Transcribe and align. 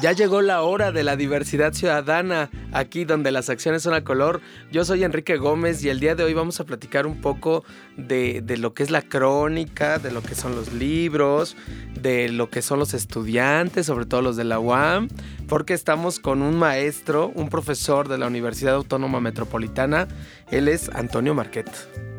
Ya 0.00 0.12
llegó 0.12 0.42
la 0.42 0.62
hora 0.62 0.92
de 0.92 1.02
la 1.02 1.16
diversidad 1.16 1.72
ciudadana, 1.72 2.50
aquí 2.72 3.04
donde 3.04 3.32
las 3.32 3.50
acciones 3.50 3.82
son 3.82 3.94
a 3.94 4.04
color. 4.04 4.40
Yo 4.70 4.84
soy 4.84 5.02
Enrique 5.02 5.36
Gómez 5.38 5.82
y 5.82 5.88
el 5.88 5.98
día 5.98 6.14
de 6.14 6.22
hoy 6.22 6.34
vamos 6.34 6.60
a 6.60 6.64
platicar 6.64 7.04
un 7.04 7.20
poco 7.20 7.64
de, 7.96 8.40
de, 8.40 8.58
lo 8.58 8.74
que 8.74 8.84
es 8.84 8.90
la 8.92 9.02
crónica, 9.02 9.98
de 9.98 10.12
lo 10.12 10.22
que 10.22 10.36
son 10.36 10.54
los 10.54 10.72
libros, 10.72 11.56
de 12.00 12.28
lo 12.28 12.48
que 12.48 12.62
son 12.62 12.78
los 12.78 12.94
estudiantes, 12.94 13.86
sobre 13.86 14.06
todo 14.06 14.22
los 14.22 14.36
de 14.36 14.44
la 14.44 14.60
UAM, 14.60 15.08
porque 15.48 15.74
estamos 15.74 16.20
con 16.20 16.42
un 16.42 16.56
maestro, 16.56 17.32
un 17.34 17.48
profesor 17.48 18.06
de 18.08 18.18
la 18.18 18.28
Universidad 18.28 18.74
Autónoma 18.74 19.20
Metropolitana. 19.20 20.06
Él 20.52 20.68
es 20.68 20.90
Antonio 20.90 21.34
Marquet. 21.34 21.68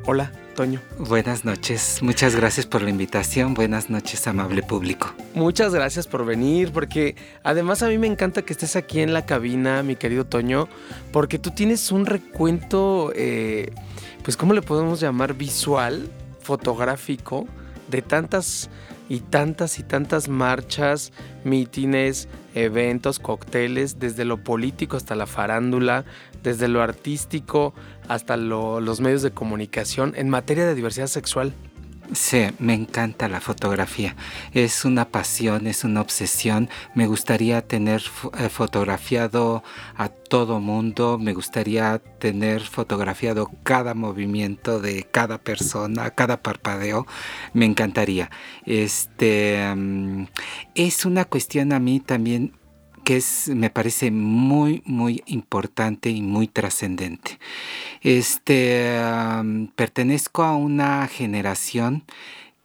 Hola. 0.05 0.48
Toño. 0.59 0.81
Buenas 0.97 1.45
noches, 1.45 1.99
muchas 2.01 2.35
gracias 2.35 2.65
por 2.65 2.81
la 2.81 2.89
invitación, 2.89 3.53
buenas 3.53 3.89
noches 3.89 4.27
amable 4.27 4.61
público. 4.61 5.13
Muchas 5.33 5.73
gracias 5.73 6.05
por 6.05 6.25
venir, 6.25 6.73
porque 6.73 7.15
además 7.43 7.81
a 7.81 7.87
mí 7.87 7.97
me 7.97 8.07
encanta 8.07 8.41
que 8.41 8.51
estés 8.51 8.75
aquí 8.75 8.99
en 8.99 9.13
la 9.13 9.25
cabina, 9.25 9.83
mi 9.83 9.95
querido 9.95 10.25
Toño, 10.25 10.67
porque 11.13 11.39
tú 11.39 11.51
tienes 11.51 11.93
un 11.93 12.05
recuento, 12.05 13.13
eh, 13.15 13.71
pues 14.21 14.35
¿cómo 14.35 14.53
le 14.53 14.61
podemos 14.61 14.99
llamar? 14.99 15.33
Visual, 15.33 16.11
fotográfico, 16.41 17.47
de 17.87 18.01
tantas 18.01 18.69
y 19.09 19.19
tantas 19.19 19.79
y 19.79 19.83
tantas 19.83 20.29
marchas, 20.29 21.11
mítines, 21.43 22.29
eventos, 22.55 23.19
cócteles, 23.19 23.99
desde 23.99 24.23
lo 24.23 24.37
político 24.43 24.95
hasta 24.95 25.15
la 25.15 25.25
farándula, 25.25 26.05
desde 26.43 26.67
lo 26.67 26.81
artístico 26.81 27.73
hasta 28.07 28.37
los 28.37 29.01
medios 29.01 29.21
de 29.21 29.31
comunicación 29.31 30.13
en 30.15 30.29
materia 30.29 30.65
de 30.65 30.75
diversidad 30.75 31.07
sexual. 31.07 31.53
Sí, 32.11 32.47
me 32.57 32.73
encanta 32.73 33.27
la 33.29 33.39
fotografía. 33.39 34.15
Es 34.53 34.83
una 34.83 35.05
pasión, 35.05 35.67
es 35.67 35.83
una 35.83 36.01
obsesión. 36.01 36.67
Me 36.95 37.05
gustaría 37.05 37.61
tener 37.61 38.01
eh, 38.39 38.49
fotografiado 38.49 39.63
a 39.95 40.09
todo 40.09 40.59
mundo. 40.59 41.19
Me 41.19 41.33
gustaría 41.33 41.99
tener 41.99 42.61
fotografiado 42.61 43.51
cada 43.61 43.93
movimiento 43.93 44.79
de 44.79 45.03
cada 45.03 45.37
persona, 45.37 46.09
cada 46.09 46.41
parpadeo. 46.41 47.05
Me 47.53 47.65
encantaría. 47.65 48.31
Este 48.65 49.71
mm, 49.75 50.25
es 50.73 51.05
una 51.05 51.25
cuestión 51.25 51.73
a 51.73 51.79
mí 51.79 51.99
también 51.99 52.53
que 53.03 53.17
es, 53.17 53.49
me 53.49 53.69
parece 53.69 54.11
muy, 54.11 54.81
muy 54.85 55.23
importante 55.25 56.09
y 56.09 56.21
muy 56.21 56.47
trascendente. 56.47 57.39
Este, 58.01 58.99
pertenezco 59.75 60.43
a 60.43 60.55
una 60.55 61.07
generación 61.07 62.03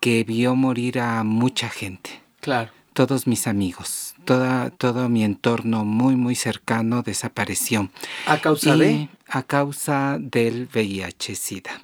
que 0.01 0.25
vio 0.25 0.55
morir 0.55 1.01
a 1.01 1.25
mucha 1.25 1.69
gente. 1.69 2.23
Claro. 2.41 2.71
Todos 2.93 3.27
mis 3.27 3.47
amigos, 3.47 4.14
toda, 4.25 4.71
todo 4.71 5.09
mi 5.09 5.25
entorno 5.25 5.85
muy, 5.85 6.17
muy 6.17 6.35
cercano 6.35 7.03
desapareció. 7.03 7.91
¿A 8.27 8.39
causa 8.39 8.77
de? 8.77 9.09
A 9.29 9.43
causa 9.43 10.19
del 10.21 10.69
VIH-Sida. 10.69 11.81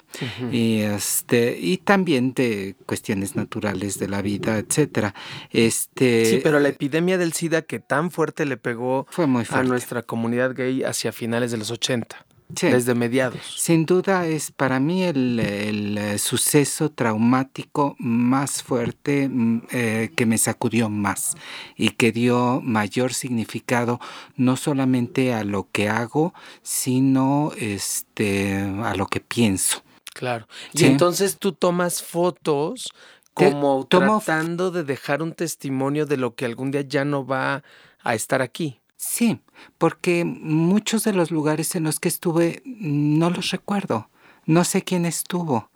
y, 0.51 0.79
este, 0.79 1.57
y 1.59 1.77
también 1.77 2.33
de 2.33 2.75
cuestiones 2.85 3.35
naturales 3.35 3.97
de 3.99 4.07
la 4.07 4.21
vida, 4.21 4.57
etcétera. 4.57 5.15
Este, 5.51 6.25
sí, 6.25 6.39
pero 6.43 6.59
la 6.59 6.69
epidemia 6.69 7.17
del 7.17 7.33
SIDA 7.33 7.61
que 7.63 7.79
tan 7.79 8.11
fuerte 8.11 8.45
le 8.45 8.57
pegó 8.57 9.07
fue 9.09 9.27
muy 9.27 9.45
a 9.49 9.63
nuestra 9.63 10.03
comunidad 10.03 10.53
gay 10.55 10.83
hacia 10.83 11.11
finales 11.11 11.51
de 11.51 11.57
los 11.57 11.71
80 11.71 12.25
desde 12.59 12.95
mediados. 12.95 13.41
Sin 13.57 13.85
duda 13.85 14.25
es 14.27 14.51
para 14.51 14.79
mí 14.79 15.03
el, 15.03 15.39
eh, 15.39 16.17
suceso 16.17 16.91
traumático 16.91 17.95
más 17.99 18.63
fuerte 18.63 19.29
mm, 19.29 19.61
eh, 19.71 20.11
que 20.15 20.25
me 20.25 20.37
sacudió 20.37 20.89
más 20.89 21.35
y 21.75 21.89
que 21.89 22.11
dio 22.11 22.61
mayor 22.61 23.13
significado 23.13 23.99
no 24.35 24.57
solamente 24.57 25.33
a 25.33 25.43
lo 25.43 25.67
que 25.71 25.89
hago, 25.89 26.33
sino 26.61 27.51
este, 27.57 28.55
a 28.83 28.95
lo 28.95 29.07
que 29.07 29.19
pienso. 29.19 29.83
Claro. 30.13 30.47
Y 30.73 30.85
entonces 30.85 31.37
tú 31.37 31.53
tomas 31.53 32.03
fotos 32.03 32.91
como 33.33 33.85
tratando 33.87 34.71
de 34.71 34.83
dejar 34.83 35.21
un 35.21 35.33
testimonio 35.33 36.05
de 36.05 36.17
lo 36.17 36.35
que 36.35 36.45
algún 36.45 36.71
día 36.71 36.81
ya 36.81 37.05
no 37.05 37.25
va 37.25 37.63
a 38.03 38.15
estar 38.15 38.41
aquí. 38.41 38.80
Sí, 39.03 39.39
porque 39.79 40.25
muchos 40.25 41.03
de 41.05 41.11
los 41.11 41.31
lugares 41.31 41.73
en 41.73 41.85
los 41.85 41.99
que 41.99 42.07
estuve 42.07 42.61
no 42.65 43.31
los 43.31 43.49
recuerdo, 43.49 44.11
no 44.45 44.63
sé 44.63 44.83
quién 44.83 45.07
estuvo. 45.07 45.71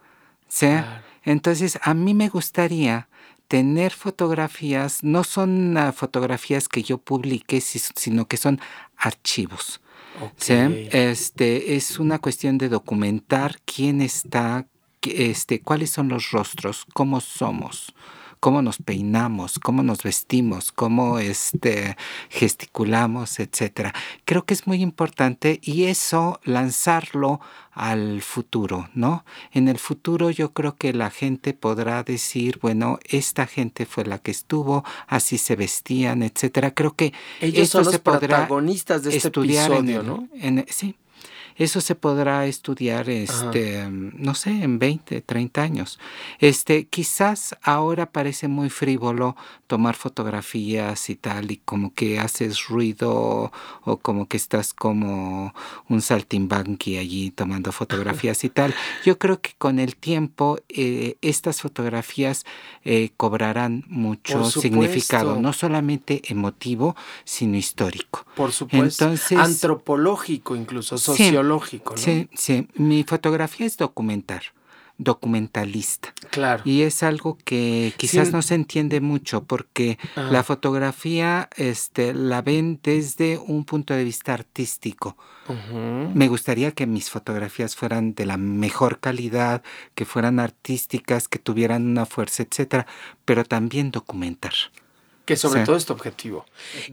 Entonces, 1.23 1.79
a 1.81 1.95
mí 1.95 2.13
me 2.13 2.29
gustaría 2.29 3.09
tener 3.47 3.93
fotografías, 3.93 5.03
no 5.03 5.23
son 5.23 5.75
fotografías 5.95 6.69
que 6.69 6.83
yo 6.83 6.99
publique, 6.99 7.61
sino 7.61 8.27
que 8.27 8.37
son 8.37 8.61
archivos. 8.95 9.81
Este, 10.47 11.75
es 11.75 11.97
una 11.97 12.19
cuestión 12.19 12.59
de 12.59 12.69
documentar 12.69 13.59
quién 13.65 14.01
está, 14.01 14.67
este, 15.01 15.61
cuáles 15.61 15.89
son 15.89 16.09
los 16.09 16.29
rostros, 16.29 16.85
cómo 16.93 17.19
somos 17.21 17.91
cómo 18.39 18.61
nos 18.61 18.77
peinamos, 18.77 19.59
cómo 19.59 19.83
nos 19.83 20.03
vestimos, 20.03 20.71
cómo 20.71 21.19
este, 21.19 21.97
gesticulamos, 22.29 23.39
etc. 23.39 23.89
Creo 24.25 24.45
que 24.45 24.53
es 24.53 24.67
muy 24.67 24.81
importante 24.81 25.59
y 25.63 25.85
eso 25.85 26.39
lanzarlo 26.43 27.39
al 27.71 28.21
futuro, 28.21 28.89
¿no? 28.93 29.25
En 29.51 29.67
el 29.67 29.77
futuro 29.77 30.29
yo 30.29 30.53
creo 30.53 30.75
que 30.77 30.93
la 30.93 31.09
gente 31.09 31.53
podrá 31.53 32.03
decir, 32.03 32.59
bueno, 32.61 32.99
esta 33.03 33.47
gente 33.47 33.85
fue 33.85 34.05
la 34.05 34.17
que 34.19 34.31
estuvo, 34.31 34.85
así 35.07 35.37
se 35.37 35.55
vestían, 35.55 36.23
etcétera. 36.23 36.71
Creo 36.71 36.95
que 36.95 37.13
ellos 37.41 37.69
son 37.69 37.85
los 37.85 37.99
protagonistas 37.99 39.03
de 39.03 39.15
este 39.15 39.27
episodio, 39.27 40.03
¿no? 40.03 40.27
sí, 40.69 40.95
eso 41.55 41.79
se 41.79 41.95
podrá 41.95 42.45
estudiar, 42.47 43.09
este, 43.09 43.87
no 43.89 44.35
sé, 44.35 44.49
en 44.63 44.77
20, 44.77 45.21
30 45.21 45.61
años. 45.61 45.99
Este, 46.39 46.85
quizás 46.87 47.55
ahora 47.61 48.11
parece 48.11 48.49
muy 48.49 48.69
frívolo 48.69 49.37
tomar 49.67 49.95
fotografías 49.95 51.09
y 51.09 51.15
tal, 51.15 51.51
y 51.51 51.57
como 51.57 51.93
que 51.93 52.19
haces 52.19 52.67
ruido 52.67 53.51
o 53.83 53.97
como 53.97 54.27
que 54.27 54.35
estás 54.37 54.73
como 54.73 55.53
un 55.87 56.01
saltimbanqui 56.01 56.97
allí 56.97 57.31
tomando 57.31 57.71
fotografías 57.71 58.43
y 58.43 58.49
tal. 58.49 58.75
Yo 59.05 59.17
creo 59.17 59.39
que 59.39 59.51
con 59.57 59.79
el 59.79 59.95
tiempo 59.95 60.59
eh, 60.67 61.15
estas 61.21 61.61
fotografías 61.61 62.45
eh, 62.83 63.11
cobrarán 63.15 63.85
mucho 63.87 64.49
significado, 64.49 65.39
no 65.39 65.53
solamente 65.53 66.21
emotivo, 66.25 66.95
sino 67.23 67.55
histórico. 67.55 68.25
Por 68.35 68.51
supuesto. 68.51 69.05
Entonces, 69.05 69.37
antropológico 69.37 70.55
incluso, 70.55 70.97
sociológico. 70.97 71.44
Sí, 71.95 72.29
sí. 72.33 72.67
Mi 72.75 73.03
fotografía 73.03 73.65
es 73.65 73.77
documentar, 73.77 74.43
documentalista. 74.97 76.13
Claro. 76.31 76.63
Y 76.65 76.81
es 76.81 77.03
algo 77.03 77.37
que 77.43 77.93
quizás 77.97 78.31
no 78.31 78.41
se 78.41 78.55
entiende 78.55 79.01
mucho 79.01 79.43
porque 79.43 79.97
la 80.15 80.43
fotografía 80.43 81.49
este, 81.55 82.13
la 82.13 82.41
ven 82.41 82.79
desde 82.83 83.37
un 83.37 83.65
punto 83.65 83.93
de 83.93 84.03
vista 84.03 84.33
artístico. 84.33 85.17
Me 86.13 86.27
gustaría 86.27 86.71
que 86.71 86.87
mis 86.87 87.09
fotografías 87.09 87.75
fueran 87.75 88.15
de 88.15 88.25
la 88.25 88.37
mejor 88.37 88.99
calidad, 88.99 89.61
que 89.93 90.05
fueran 90.05 90.39
artísticas, 90.39 91.27
que 91.27 91.39
tuvieran 91.39 91.85
una 91.85 92.05
fuerza, 92.05 92.43
etcétera, 92.43 92.87
pero 93.25 93.43
también 93.43 93.91
documentar. 93.91 94.53
Que 95.25 95.35
sobre 95.35 95.63
todo 95.63 95.75
es 95.75 95.85
tu 95.85 95.93
objetivo. 95.93 96.45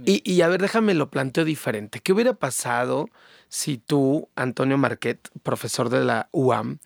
Y, 0.04 0.22
y 0.30 0.40
a 0.40 0.48
ver, 0.48 0.62
déjame 0.62 0.94
lo 0.94 1.10
planteo 1.10 1.44
diferente. 1.44 2.00
¿Qué 2.00 2.12
hubiera 2.12 2.34
pasado 2.34 3.08
si 3.48 3.76
tú, 3.76 4.28
Antonio 4.34 4.78
Marquet, 4.78 5.28
profesor 5.42 5.90
de 5.90 6.04
la 6.04 6.28
UAM, 6.32 6.78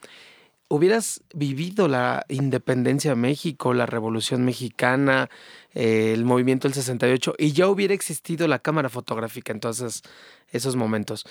hubieras 0.69 1.23
vivido 1.33 1.89
la 1.89 2.25
independencia 2.29 3.11
de 3.11 3.17
México, 3.17 3.73
la 3.73 3.87
revolución 3.87 4.45
mexicana, 4.45 5.31
eh, 5.75 6.13
el 6.13 6.25
movimiento 6.25 6.67
del 6.67 6.75
68, 6.75 7.35
y 7.39 7.53
ya 7.53 7.69
hubiera 7.69 7.95
existido 7.95 8.49
la 8.49 8.59
cámara 8.59 8.89
fotográfica 8.89 9.53
en 9.53 9.61
todos 9.61 10.03
esos, 10.51 10.77
momentos, 10.77 11.25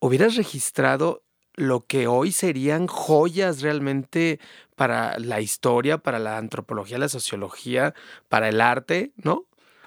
hubieras 0.00 0.36
registrado 0.36 1.22
lo 1.58 1.84
que 1.86 2.06
hoy 2.06 2.32
serían 2.32 2.86
joyas 2.86 3.62
realmente 3.62 4.40
para 4.76 5.18
la 5.18 5.40
historia, 5.40 5.98
para 5.98 6.18
la 6.18 6.38
antropología, 6.38 6.98
la 6.98 7.08
sociología, 7.08 7.94
para 8.28 8.48
el 8.48 8.60
arte, 8.60 9.12
¿no? 9.16 9.44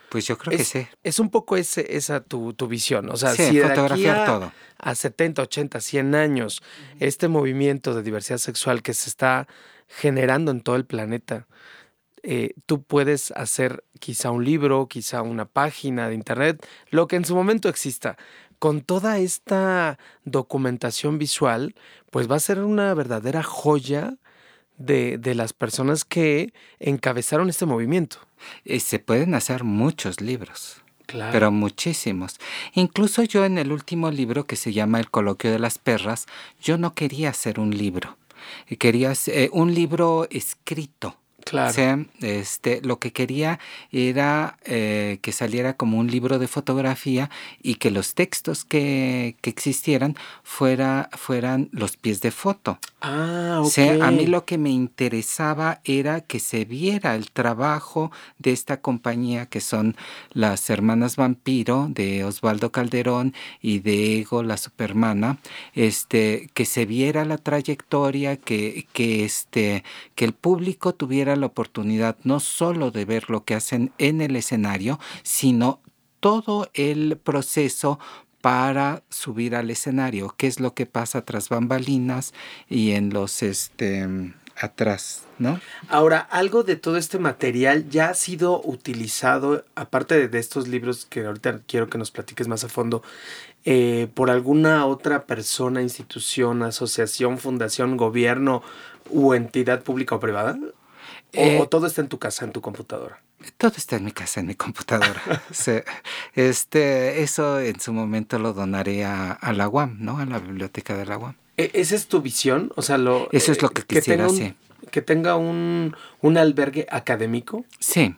Pues 0.10 0.28
yo 0.28 0.38
creo 0.38 0.58
que 0.58 0.66
sí. 0.66 0.86
Es 1.04 1.20
un 1.20 1.30
poco 1.30 1.56
ese, 1.56 1.96
esa 1.96 2.20
tu, 2.20 2.54
tu 2.54 2.68
visión. 2.68 3.10
O 3.10 3.16
sea, 3.16 3.34
sí, 3.34 3.46
si 3.46 3.62
fotografiar 3.62 4.20
a, 4.20 4.26
todo. 4.26 4.52
A 4.78 4.94
70, 4.94 5.42
80, 5.44 5.80
100 5.80 6.16
años, 6.16 6.62
este 7.00 7.30
movimiento 7.30 7.96
de 7.96 8.04
diversidad 8.04 8.38
sexual 8.38 8.84
que 8.84 8.94
se 8.94 9.10
está 9.10 9.48
generando 9.88 10.52
en 10.52 10.60
todo 10.60 10.76
el 10.76 10.86
planeta, 10.86 11.48
eh, 12.24 12.54
tú 12.66 12.84
puedes 12.84 13.32
hacer 13.32 13.84
quizá 14.00 14.32
un 14.32 14.46
libro, 14.46 14.88
quizá 14.88 15.22
una 15.22 15.46
página 15.46 16.08
de 16.08 16.16
internet, 16.16 16.66
lo 16.90 17.08
que 17.08 17.16
en 17.16 17.26
su 17.26 17.36
momento 17.36 17.70
exista. 17.70 18.18
Con 18.60 18.82
toda 18.82 19.18
esta 19.18 19.98
documentación 20.24 21.18
visual, 21.18 21.74
pues 22.12 22.30
va 22.30 22.36
a 22.36 22.40
ser 22.40 22.60
una 22.60 22.94
verdadera 22.94 23.42
joya 23.42 24.18
de, 24.78 25.18
de 25.18 25.34
las 25.34 25.54
personas 25.54 26.06
que 26.06 26.54
encabezaron 26.80 27.50
este 27.50 27.66
movimiento. 27.66 28.18
Y 28.64 28.82
se 28.82 29.00
pueden 29.00 29.34
hacer 29.34 29.64
muchos 29.64 30.22
libros. 30.22 30.84
Pero 31.08 31.52
muchísimos. 31.52 32.38
Incluso 32.74 33.24
yo 33.24 33.44
en 33.44 33.58
el 33.58 33.72
último 33.72 34.12
libro 34.12 34.46
que 34.46 34.56
se 34.56 34.72
llama 34.72 35.00
El 35.00 35.10
coloquio 35.10 35.52
de 35.52 35.60
las 35.60 35.78
perras, 35.78 36.26
yo 36.62 36.78
no 36.78 36.94
quería 36.94 37.30
hacer 37.30 37.60
un 37.60 37.78
libro. 37.78 38.18
Quería 38.80 39.12
hacer 39.12 39.50
un 39.52 39.74
libro 39.74 40.28
escrito 40.30 41.21
Claro. 41.46 42.06
este, 42.22 42.82
lo 42.82 43.00
que 43.00 43.12
quería 43.12 43.60
era 43.92 44.58
eh, 44.66 45.20
que 45.22 45.32
saliera 45.32 45.76
como 45.76 45.98
un 45.98 46.08
libro 46.08 46.40
de 46.40 46.48
fotografía 46.48 47.30
y 47.62 47.76
que 47.76 47.92
los 47.92 48.14
textos 48.14 48.66
que, 48.66 49.36
que 49.42 49.50
existieran 49.50 50.16
fuera, 50.44 51.10
fueran 51.14 51.70
los 51.72 51.98
pies 51.98 52.22
de 52.22 52.32
foto. 52.32 52.80
Ah, 53.02 53.62
ok. 53.64 54.02
a 54.02 54.12
mí 54.12 54.28
lo 54.28 54.46
que 54.46 54.60
me 54.60 54.70
interesaba 54.70 55.82
era 55.84 56.22
que 56.22 56.40
se 56.40 56.66
viera 56.66 57.16
el 57.16 57.32
trabajo 57.32 58.12
de 58.38 58.52
esta 58.52 58.80
compañía 58.80 59.48
que 59.48 59.60
son 59.60 59.96
las 60.34 60.70
hermanas 60.70 61.16
vampiro 61.16 61.88
de 61.90 62.24
Osvaldo 62.24 62.72
Calderón 62.72 63.34
y 63.62 63.80
de 63.80 64.20
Ego, 64.20 64.44
la 64.44 64.58
supermana, 64.58 65.40
este, 65.74 66.50
que 66.54 66.66
se 66.66 66.86
viera 66.86 67.26
la 67.26 67.38
trayectoria, 67.38 68.38
que, 68.38 68.88
que, 68.94 69.26
este, 69.26 69.84
que 70.16 70.26
el 70.26 70.34
público 70.34 70.94
tuviera 70.94 71.31
la 71.36 71.48
oportunidad 71.48 72.18
no 72.24 72.40
solo 72.40 72.92
de 72.92 73.06
ver 73.06 73.30
lo 73.30 73.44
que 73.44 73.56
hacen 73.56 73.92
en 73.98 74.22
el 74.22 74.36
escenario, 74.36 75.00
sino 75.24 75.80
todo 76.20 76.70
el 76.74 77.18
proceso 77.18 78.00
para 78.42 79.04
subir 79.10 79.56
al 79.56 79.70
escenario, 79.70 80.34
qué 80.36 80.48
es 80.48 80.60
lo 80.60 80.74
que 80.74 80.86
pasa 80.86 81.24
tras 81.24 81.50
bambalinas 81.50 82.34
y 82.68 82.92
en 82.92 83.14
los 83.14 83.44
este 83.44 84.34
atrás, 84.58 85.24
¿no? 85.40 85.60
Ahora, 85.90 86.20
algo 86.20 86.64
de 86.64 86.76
todo 86.76 86.98
este 86.98 87.20
material 87.20 87.90
ya 87.90 88.10
ha 88.10 88.14
sido 88.14 88.62
utilizado, 88.64 89.66
aparte 89.76 90.28
de 90.28 90.40
estos 90.40 90.68
libros 90.68 91.06
que 91.06 91.26
ahorita 91.26 91.62
quiero 91.68 91.90
que 91.90 91.98
nos 91.98 92.12
platiques 92.12 92.48
más 92.48 92.64
a 92.64 92.70
fondo, 92.70 93.02
eh, 93.66 94.08
por 94.14 94.30
alguna 94.30 94.86
otra 94.86 95.26
persona, 95.26 95.82
institución, 95.82 96.64
asociación, 96.64 97.38
fundación, 97.38 97.98
gobierno 97.98 98.62
u 99.10 99.34
entidad 99.34 99.84
pública 99.84 100.16
o 100.16 100.20
privada? 100.20 100.58
Eh, 101.34 101.60
¿O, 101.62 101.68
todo 101.68 101.88
está 101.88 102.02
en 102.02 102.10
tu 102.10 102.20
casa, 102.20 102.46
en 102.46 102.52
tu 102.52 102.62
computadora? 102.62 103.22
Todo 103.58 103.74
está 103.78 103.96
en 103.96 104.06
mi 104.06 104.12
casa, 104.12 104.42
en 104.42 104.48
mi 104.48 104.56
computadora. 104.56 105.22
este, 106.36 107.22
eso 107.24 107.60
en 107.60 107.80
su 107.80 107.94
momento 107.94 108.38
lo 108.38 108.54
donaré 108.54 109.06
a, 109.06 109.38
la 109.54 109.70
UAM, 109.70 109.98
¿no? 110.00 110.20
A 110.20 110.26
la 110.26 110.40
biblioteca 110.40 110.96
de 110.96 111.06
la 111.06 111.18
UAM. 111.18 111.36
¿E, 111.58 111.72
¿Esa 111.74 111.96
es 111.96 112.08
tu 112.08 112.22
visión? 112.22 112.72
O 112.76 112.82
sea, 112.82 112.98
lo, 112.98 113.30
eso 113.32 113.52
es 113.52 113.62
lo 113.62 113.70
que 113.70 113.84
quisiera, 113.84 114.28
que 114.28 114.34
tenga 114.34 114.46
un, 114.46 114.56
Que 114.92 115.02
tenga 115.02 115.36
un, 115.36 115.96
un 116.20 116.38
albergue 116.38 116.88
académico. 116.90 117.66
Sí. 117.80 118.16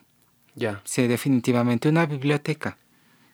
Ya. 0.55 0.81
Sí, 0.83 1.07
definitivamente, 1.07 1.89
una 1.89 2.05
biblioteca. 2.05 2.77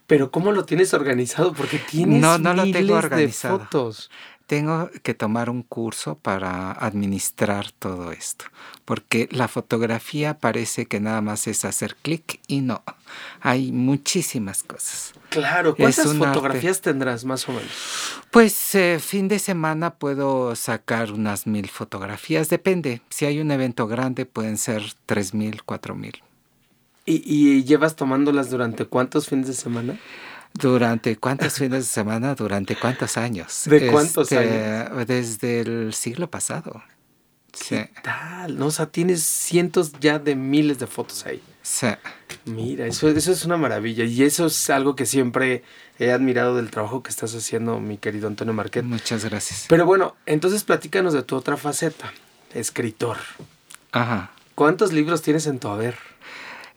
Pero 0.07 0.31
¿cómo 0.31 0.51
lo 0.51 0.65
tienes 0.65 0.93
organizado? 0.93 1.53
Porque 1.53 1.77
tienes 1.77 2.21
no, 2.21 2.37
no 2.37 2.53
lo 2.53 2.63
tengo 2.71 2.95
organizado. 2.95 3.59
de 3.59 3.63
fotos 3.65 4.09
tengo 4.49 4.89
que 5.03 5.13
tomar 5.13 5.51
un 5.51 5.61
curso 5.61 6.15
para 6.15 6.71
administrar 6.71 7.71
todo 7.71 8.11
esto, 8.11 8.45
porque 8.83 9.29
la 9.31 9.47
fotografía 9.47 10.39
parece 10.39 10.87
que 10.87 10.99
nada 10.99 11.21
más 11.21 11.45
es 11.45 11.65
hacer 11.65 11.95
clic 12.01 12.39
y 12.47 12.61
no, 12.61 12.81
hay 13.41 13.71
muchísimas 13.71 14.63
cosas. 14.63 15.13
Claro, 15.29 15.75
¿cuántas 15.75 16.15
fotografías 16.17 16.81
tendrás 16.81 17.25
más 17.25 17.47
o 17.47 17.51
menos? 17.51 17.69
Pues 18.31 18.73
eh, 18.73 18.97
fin 18.99 19.27
de 19.27 19.37
semana 19.37 19.91
puedo 19.91 20.55
sacar 20.55 21.11
unas 21.11 21.45
mil 21.45 21.69
fotografías, 21.69 22.49
depende, 22.49 23.03
si 23.09 23.25
hay 23.25 23.41
un 23.41 23.51
evento 23.51 23.85
grande 23.85 24.25
pueden 24.25 24.57
ser 24.57 24.81
tres 25.05 25.35
mil, 25.35 25.61
cuatro 25.63 25.93
mil. 25.93 26.23
¿Y, 27.05 27.21
¿Y 27.23 27.65
llevas 27.65 27.95
tomándolas 27.95 28.49
durante 28.49 28.85
cuántos 28.85 29.27
fines 29.29 29.45
de 29.45 29.53
semana? 29.53 29.99
¿Durante 30.53 31.15
cuántos 31.15 31.53
fines 31.53 31.79
de 31.79 31.91
semana? 31.91 32.35
¿Durante 32.35 32.75
cuántos 32.75 33.17
años? 33.17 33.63
¿De 33.65 33.87
cuántos 33.91 34.31
este, 34.31 34.37
años? 34.37 35.07
Desde 35.07 35.61
el 35.61 35.93
siglo 35.93 36.29
pasado. 36.29 36.83
¿Qué 37.67 37.89
tal? 38.03 38.57
¿No? 38.57 38.67
O 38.67 38.71
sea, 38.71 38.87
tienes 38.87 39.23
cientos 39.23 39.91
ya 39.99 40.19
de 40.19 40.35
miles 40.35 40.79
de 40.79 40.87
fotos 40.87 41.25
ahí. 41.25 41.41
Sí. 41.61 41.87
Mira, 42.45 42.85
eso, 42.85 43.09
eso 43.09 43.31
es 43.31 43.45
una 43.45 43.57
maravilla. 43.57 44.03
Y 44.05 44.23
eso 44.23 44.47
es 44.47 44.69
algo 44.69 44.95
que 44.95 45.05
siempre 45.05 45.63
he 45.97 46.11
admirado 46.11 46.55
del 46.55 46.69
trabajo 46.71 47.03
que 47.03 47.09
estás 47.09 47.35
haciendo, 47.35 47.79
mi 47.79 47.97
querido 47.97 48.27
Antonio 48.27 48.53
Marquet. 48.53 48.83
Muchas 48.83 49.25
gracias. 49.25 49.65
Pero 49.67 49.85
bueno, 49.85 50.15
entonces 50.25 50.63
platícanos 50.63 51.13
de 51.13 51.23
tu 51.23 51.35
otra 51.35 51.57
faceta, 51.57 52.11
escritor. 52.53 53.17
Ajá. 53.91 54.31
¿Cuántos 54.55 54.93
libros 54.93 55.21
tienes 55.21 55.47
en 55.47 55.59
tu 55.59 55.67
haber? 55.69 55.97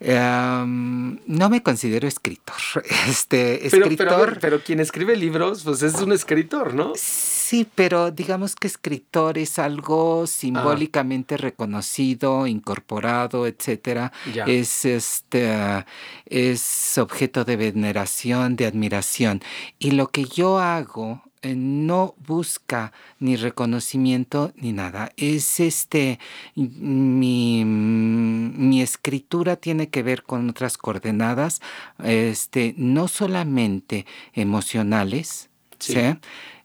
No 0.04 1.50
me 1.50 1.62
considero 1.62 2.08
escritor. 2.08 2.56
Este, 3.08 3.66
escritor. 3.66 4.38
Pero, 4.40 4.62
quien 4.62 4.80
escribe 4.80 5.16
libros, 5.16 5.64
pues 5.64 5.82
es 5.82 5.94
un 5.94 6.12
escritor, 6.12 6.74
¿no? 6.74 6.92
Sí, 6.96 7.66
pero 7.74 8.10
digamos 8.10 8.54
que 8.54 8.66
escritor 8.66 9.38
es 9.38 9.58
algo 9.58 10.26
simbólicamente 10.26 11.36
reconocido, 11.36 12.46
incorporado, 12.46 13.46
etcétera. 13.46 14.12
Es 14.46 14.84
este 14.84 15.84
es 16.26 16.98
objeto 16.98 17.44
de 17.44 17.56
veneración, 17.56 18.56
de 18.56 18.66
admiración. 18.66 19.42
Y 19.78 19.92
lo 19.92 20.08
que 20.08 20.24
yo 20.24 20.58
hago 20.58 21.22
no 21.44 22.14
busca 22.26 22.92
ni 23.18 23.36
reconocimiento 23.36 24.52
ni 24.56 24.72
nada. 24.72 25.12
Es 25.16 25.60
este, 25.60 26.18
mi, 26.54 27.64
mi, 27.64 28.82
escritura 28.82 29.56
tiene 29.56 29.88
que 29.88 30.02
ver 30.02 30.22
con 30.22 30.48
otras 30.48 30.78
coordenadas, 30.78 31.60
este, 32.02 32.74
no 32.76 33.08
solamente 33.08 34.06
emocionales, 34.32 35.50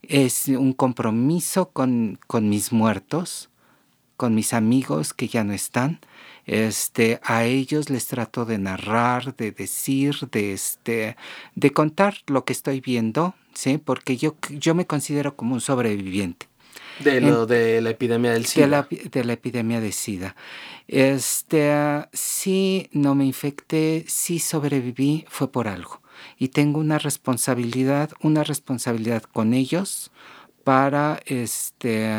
es 0.03 0.47
un 0.47 0.74
compromiso 0.74 1.71
con, 1.71 2.19
con 2.27 2.50
mis 2.50 2.71
muertos, 2.71 3.50
con 4.15 4.35
mis 4.35 4.53
amigos 4.53 5.13
que 5.13 5.27
ya 5.27 5.44
no 5.44 5.53
están, 5.53 6.00
este, 6.47 7.19
a 7.23 7.44
ellos 7.44 7.89
les 7.89 8.07
trato 8.07 8.45
de 8.45 8.57
narrar, 8.57 9.35
de 9.35 9.51
decir, 9.51 10.30
de, 10.31 10.53
este, 10.53 11.18
de 11.56 11.71
contar 11.71 12.16
lo 12.28 12.45
que 12.45 12.54
estoy 12.54 12.80
viendo, 12.80 13.35
¿sí? 13.57 13.80
Porque 13.80 14.18
yo, 14.18 14.35
yo 14.52 14.76
me 14.76 14.85
considero 14.85 15.35
como 15.35 15.56
un 15.56 15.61
sobreviviente. 15.61 16.47
De 16.99 17.21
lo 17.21 17.45
de 17.45 17.81
la 17.81 17.92
epidemia 17.92 18.31
del 18.31 18.45
SIDA. 18.45 18.87
De 19.11 19.23
la, 19.23 19.33
epidemia 19.33 19.80
de 19.81 19.92
SIDA. 19.92 20.35
Este, 20.87 21.71
sí, 22.14 22.90
no 22.92 23.16
me 23.16 23.26
infecté, 23.26 24.06
sí 24.07 24.40
sobreviví, 24.40 25.26
fue 25.28 25.52
por 25.52 25.68
algo. 25.68 26.02
Y 26.37 26.49
tengo 26.49 26.80
una 26.80 26.97
responsabilidad, 26.99 28.11
una 28.21 28.44
responsabilidad 28.44 29.23
con 29.23 29.54
ellos 29.54 30.11
para 30.64 31.19
este, 31.26 32.11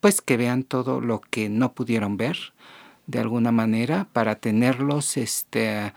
pues 0.00 0.20
que 0.20 0.36
vean 0.36 0.62
todo 0.62 1.00
lo 1.00 1.20
que 1.20 1.48
no 1.48 1.72
pudieron 1.72 2.16
ver 2.16 2.36
de 3.06 3.18
alguna 3.18 3.52
manera 3.52 4.08
para 4.12 4.36
tenerlos 4.36 5.16
este, 5.16 5.92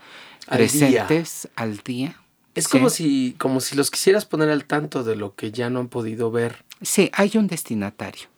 presentes 0.48 1.48
al 1.56 1.78
día. 1.78 2.19
Es 2.54 2.68
como 2.68 2.90
si, 2.90 3.34
como 3.38 3.60
si 3.60 3.76
los 3.76 3.90
quisieras 3.90 4.26
poner 4.26 4.50
al 4.50 4.64
tanto 4.64 5.04
de 5.04 5.16
lo 5.16 5.34
que 5.34 5.52
ya 5.52 5.70
no 5.70 5.80
han 5.80 5.88
podido 5.88 6.30
ver. 6.30 6.64
Sí, 6.82 7.10
hay 7.14 7.32
un 7.36 7.46
destinatario. 7.46 8.28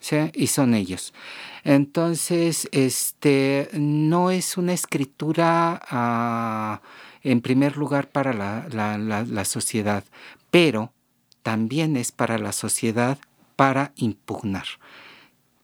¿sí? 0.00 0.16
Y 0.34 0.46
son 0.48 0.74
ellos. 0.74 1.12
Entonces, 1.64 2.68
este 2.72 3.68
no 3.74 4.30
es 4.30 4.56
una 4.56 4.72
escritura 4.72 5.80
ah, 5.90 6.80
en 7.22 7.40
primer 7.40 7.76
lugar 7.76 8.08
para 8.08 8.32
la, 8.32 8.66
la, 8.70 8.96
la 8.98 9.44
sociedad, 9.44 10.04
pero 10.50 10.92
también 11.42 11.96
es 11.96 12.12
para 12.12 12.38
la 12.38 12.52
sociedad 12.52 13.18
para 13.56 13.92
impugnar 13.96 14.66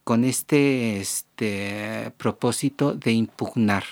con 0.04 0.24
este, 0.24 1.00
este 1.00 2.12
propósito 2.18 2.94
de 2.94 3.12
impugnar, 3.12 3.84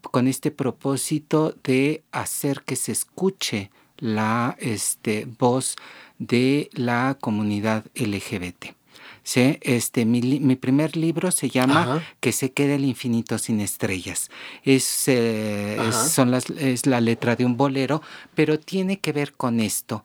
con 0.00 0.28
este 0.28 0.50
propósito 0.50 1.54
de 1.62 2.02
hacer 2.12 2.62
que 2.62 2.76
se 2.76 2.92
escuche 2.92 3.70
la 3.98 4.56
este, 4.60 5.26
voz 5.38 5.76
de 6.18 6.70
la 6.72 7.16
comunidad 7.20 7.84
LGBT. 7.94 8.76
¿Sí? 9.22 9.58
Este, 9.60 10.06
mi, 10.06 10.56
primer 10.56 10.96
libro 10.96 11.30
se 11.30 11.50
llama 11.50 12.02
Que 12.18 12.32
se 12.32 12.52
quede 12.52 12.76
el 12.76 12.86
infinito 12.86 13.36
sin 13.36 13.60
estrellas. 13.60 14.30
Es, 14.64 15.04
eh, 15.06 15.76
son 15.92 16.30
las, 16.30 16.48
es 16.48 16.86
la 16.86 17.02
letra 17.02 17.36
de 17.36 17.44
un 17.44 17.58
bolero, 17.58 18.00
pero 18.34 18.58
tiene 18.58 19.00
que 19.00 19.12
ver 19.12 19.34
con 19.34 19.60
esto, 19.60 20.02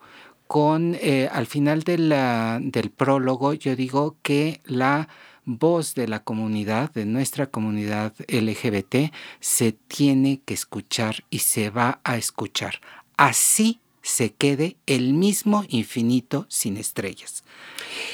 con, 0.48 0.98
eh, 1.02 1.30
al 1.32 1.48
final 1.48 1.84
del 1.84 2.92
prólogo 2.96 3.54
yo 3.54 3.78
digo 3.78 4.18
que 4.22 4.60
la 4.66 5.08
voz 5.46 5.96
de 5.96 6.08
la 6.08 6.24
comunidad, 6.24 6.92
de 6.92 7.06
nuestra 7.06 7.48
comunidad 7.48 8.14
LGBT, 8.28 9.14
se 9.40 9.72
tiene 9.72 10.42
que 10.46 10.54
escuchar 10.54 11.24
y 11.30 11.40
se 11.40 11.70
va 11.70 12.00
a 12.04 12.18
escuchar. 12.18 12.80
Así 13.18 13.80
se 14.04 14.34
quede 14.34 14.76
el 14.86 15.14
mismo 15.14 15.64
infinito 15.70 16.46
sin 16.50 16.78
estrellas. 16.78 17.44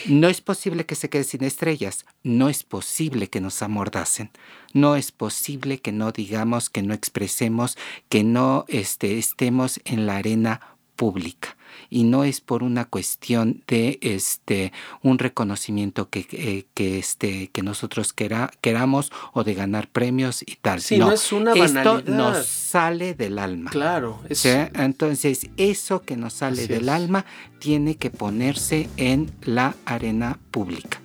No 0.05 0.29
es 0.29 0.39
posible 0.39 0.85
que 0.85 0.95
se 0.95 1.09
quede 1.09 1.23
sin 1.23 1.43
estrellas, 1.43 2.05
no 2.23 2.47
es 2.47 2.63
posible 2.63 3.27
que 3.27 3.41
nos 3.41 3.61
amordacen, 3.61 4.29
no 4.73 4.95
es 4.95 5.11
posible 5.11 5.79
que 5.79 5.91
no 5.91 6.11
digamos, 6.11 6.69
que 6.69 6.83
no 6.83 6.93
expresemos, 6.93 7.77
que 8.07 8.23
no 8.23 8.65
este, 8.67 9.17
estemos 9.17 9.81
en 9.83 10.05
la 10.05 10.17
arena 10.17 10.61
pública 10.99 11.55
y 11.89 12.03
no 12.03 12.25
es 12.25 12.41
por 12.41 12.61
una 12.61 12.83
cuestión 12.83 13.63
de 13.67 13.99
este 14.01 14.73
un 15.01 15.17
reconocimiento 15.17 16.09
que, 16.09 16.27
eh, 16.33 16.65
que, 16.73 16.99
este, 16.99 17.47
que 17.47 17.63
nosotros 17.63 18.13
queramos 18.13 19.11
o 19.31 19.45
de 19.45 19.53
ganar 19.53 19.87
premios 19.87 20.41
y 20.41 20.57
tal. 20.57 20.81
Sí, 20.81 20.97
no, 20.97 21.13
es 21.13 21.31
una 21.31 21.53
banalidad. 21.53 21.99
Esto 21.99 22.11
nos 22.11 22.45
sale 22.45 23.13
del 23.13 23.39
alma. 23.39 23.71
Claro. 23.71 24.21
Entonces, 24.29 25.49
eso 25.55 26.01
que 26.01 26.17
nos 26.17 26.33
sale 26.33 26.67
del 26.67 26.89
alma 26.89 27.25
tiene 27.59 27.95
que 27.95 28.09
ponerse 28.09 28.89
en 28.97 29.31
la 29.43 29.77
arena 29.85 30.37
pública. 30.51 31.01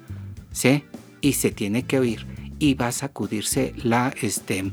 ¿Sí? 0.50 0.82
Y 1.20 1.34
se 1.34 1.52
tiene 1.52 1.84
que 1.84 2.00
oír. 2.00 2.26
Y 2.58 2.74
va 2.74 2.88
a 2.88 2.92
sacudirse 2.92 3.74
la, 3.76 4.12
este, 4.20 4.72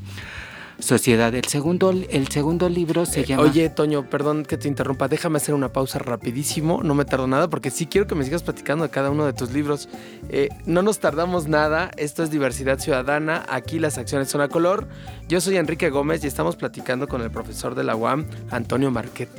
sociedad. 0.82 1.34
El 1.34 1.44
segundo, 1.46 1.90
el 1.90 2.28
segundo 2.28 2.68
libro 2.68 3.06
se 3.06 3.20
eh, 3.20 3.24
llama... 3.24 3.42
Oye, 3.44 3.70
Toño, 3.70 4.08
perdón 4.08 4.44
que 4.44 4.56
te 4.56 4.68
interrumpa, 4.68 5.08
déjame 5.08 5.38
hacer 5.38 5.54
una 5.54 5.72
pausa 5.72 5.98
rapidísimo, 5.98 6.82
no 6.82 6.94
me 6.94 7.04
tardo 7.04 7.26
nada 7.26 7.48
porque 7.48 7.70
sí 7.70 7.86
quiero 7.86 8.06
que 8.06 8.14
me 8.14 8.24
sigas 8.24 8.42
platicando 8.42 8.84
de 8.84 8.90
cada 8.90 9.10
uno 9.10 9.24
de 9.24 9.32
tus 9.32 9.52
libros. 9.52 9.88
Eh, 10.28 10.48
no 10.66 10.82
nos 10.82 10.98
tardamos 10.98 11.48
nada, 11.48 11.90
esto 11.96 12.22
es 12.22 12.30
Diversidad 12.30 12.78
Ciudadana, 12.78 13.44
aquí 13.48 13.78
las 13.78 13.98
acciones 13.98 14.28
son 14.28 14.40
a 14.40 14.48
color. 14.48 14.86
Yo 15.28 15.40
soy 15.40 15.56
Enrique 15.56 15.90
Gómez 15.90 16.24
y 16.24 16.26
estamos 16.26 16.56
platicando 16.56 17.08
con 17.08 17.22
el 17.22 17.30
profesor 17.30 17.74
de 17.74 17.84
la 17.84 17.96
UAM, 17.96 18.26
Antonio 18.50 18.90
Marquet. 18.90 19.30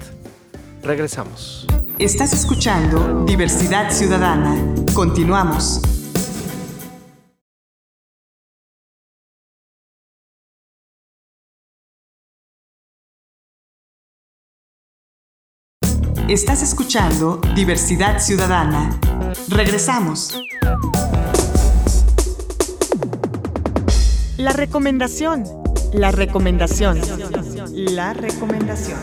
Regresamos. 0.81 1.65
Estás 2.00 2.33
escuchando 2.33 3.23
Diversidad 3.25 3.91
Ciudadana. 3.91 4.55
Continuamos. 4.93 6.02
Estás 16.33 16.63
escuchando 16.63 17.39
Diversidad 17.53 18.17
Ciudadana. 18.17 18.99
Regresamos. 19.49 20.35
La 24.37 24.51
recomendación. 24.51 25.43
La 25.93 26.09
recomendación. 26.09 26.99
La 27.71 28.13
recomendación. 28.15 28.97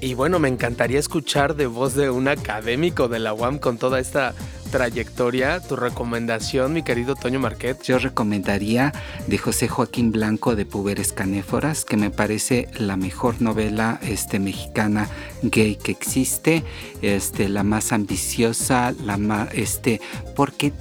Y 0.00 0.14
bueno, 0.14 0.38
me 0.38 0.46
encantaría 0.46 1.00
escuchar 1.00 1.56
de 1.56 1.66
voz 1.66 1.96
de 1.96 2.08
un 2.08 2.28
académico 2.28 3.08
de 3.08 3.18
la 3.18 3.34
UAM 3.34 3.58
con 3.58 3.78
toda 3.78 3.98
esta 3.98 4.34
trayectoria, 4.72 5.60
tu 5.60 5.76
recomendación, 5.76 6.72
mi 6.72 6.82
querido 6.82 7.14
Toño 7.14 7.38
Marquet. 7.38 7.80
Yo 7.82 7.98
recomendaría 7.98 8.92
de 9.26 9.36
José 9.36 9.68
Joaquín 9.68 10.10
Blanco 10.10 10.56
de 10.56 10.64
Puberes 10.64 11.12
Canéforas, 11.12 11.84
que 11.84 11.98
me 11.98 12.10
parece 12.10 12.68
la 12.78 12.96
mejor 12.96 13.40
novela 13.42 14.00
este, 14.02 14.38
mexicana 14.40 15.08
gay 15.42 15.76
que 15.76 15.92
existe, 15.92 16.64
este, 17.02 17.50
la 17.50 17.62
más 17.62 17.92
ambiciosa, 17.92 18.92
la 19.04 19.18
más, 19.18 19.50
este, 19.52 20.00
porque 20.34 20.72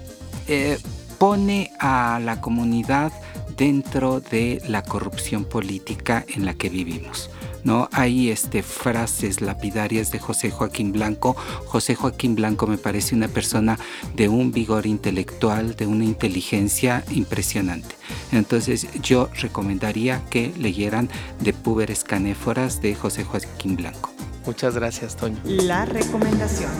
eh, 0.48 0.80
pone 1.20 1.72
a 1.78 2.22
la 2.24 2.40
comunidad 2.40 3.12
dentro 3.58 4.22
de 4.22 4.62
la 4.68 4.84
corrupción 4.84 5.44
política 5.44 6.26
en 6.34 6.46
la 6.46 6.54
que 6.54 6.70
vivimos. 6.70 7.30
¿No? 7.64 7.90
Hay 7.92 8.30
este, 8.30 8.64
frases 8.64 9.42
lapidarias 9.42 10.12
de 10.12 10.20
José 10.20 10.52
Joaquín 10.52 10.92
Blanco. 10.92 11.36
José 11.66 11.96
Joaquín 11.96 12.36
Blanco 12.36 12.68
me 12.68 12.78
parece 12.78 13.16
una 13.16 13.28
persona 13.28 13.78
de 14.16 14.30
un 14.30 14.52
vigor 14.52 14.86
intelectual, 14.86 15.76
de 15.76 15.88
una 15.88 16.06
inteligencia 16.06 17.04
impresionante. 17.12 17.96
Entonces 18.32 18.88
yo 19.02 19.30
recomendaría 19.34 20.24
que 20.30 20.54
leyeran 20.58 21.10
De 21.40 21.54
Púberes 21.54 22.04
Canéforas 22.04 22.82
de 22.82 22.96
José 22.96 23.24
Joaquín 23.24 23.76
Blanco. 23.76 24.12
Muchas 24.46 24.76
gracias, 24.76 25.16
Toño. 25.16 25.40
La 25.46 25.86
recomendación. 25.86 26.72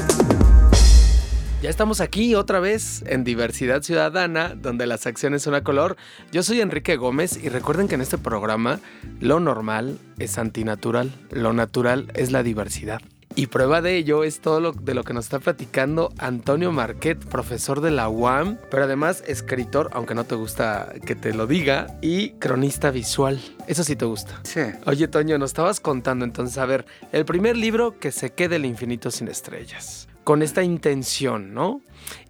Ya 1.62 1.70
estamos 1.70 2.02
aquí 2.02 2.34
otra 2.34 2.60
vez 2.60 3.04
en 3.06 3.24
Diversidad 3.24 3.84
Ciudadana, 3.84 4.56
donde 4.56 4.88
las 4.88 5.06
acciones 5.06 5.44
son 5.44 5.54
a 5.54 5.64
color. 5.64 5.96
Yo 6.32 6.42
soy 6.42 6.60
Enrique 6.60 6.96
Gómez 6.96 7.38
y 7.38 7.50
recuerden 7.50 7.88
que 7.88 7.94
en 7.94 8.02
este 8.02 8.18
programa 8.18 8.80
lo 9.20 9.40
normal 9.40 10.00
es 10.18 10.40
antinatural, 10.40 11.12
lo 11.30 11.54
natural 11.54 12.12
es 12.16 12.32
la 12.32 12.42
diversidad. 12.42 13.00
Y 13.36 13.46
prueba 13.46 13.80
de 13.84 13.96
ello 13.96 14.24
es 14.24 14.42
todo 14.42 14.60
lo 14.60 14.72
de 14.72 14.96
lo 14.96 15.04
que 15.04 15.14
nos 15.14 15.26
está 15.26 15.38
platicando 15.38 16.12
Antonio 16.18 16.72
Marquet, 16.72 17.24
profesor 17.26 17.80
de 17.80 17.92
la 17.92 18.10
UAM, 18.10 18.58
pero 18.72 18.86
además 18.86 19.24
escritor, 19.28 19.92
aunque 19.94 20.16
no 20.16 20.24
te 20.24 20.34
gusta 20.34 20.92
que 21.06 21.14
te 21.14 21.32
lo 21.32 21.46
diga, 21.46 21.96
y 22.02 22.32
cronista 22.32 22.90
visual. 22.90 23.40
Eso 23.68 23.84
sí 23.84 23.96
te 23.96 24.06
gusta. 24.06 24.40
Sí. 24.42 24.62
Oye, 24.88 25.08
Toño, 25.08 25.38
nos 25.38 25.52
estabas 25.52 25.80
contando 25.80 26.26
entonces, 26.26 26.58
a 26.58 26.66
ver, 26.66 26.88
el 27.12 27.24
primer 27.24 27.56
libro 27.56 28.00
que 28.00 28.12
se 28.12 28.32
quede 28.32 28.56
el 28.56 28.66
infinito 28.66 29.12
sin 29.12 29.28
estrellas 29.28 30.08
con 30.24 30.42
esta 30.42 30.64
intención, 30.64 31.54
¿no? 31.54 31.82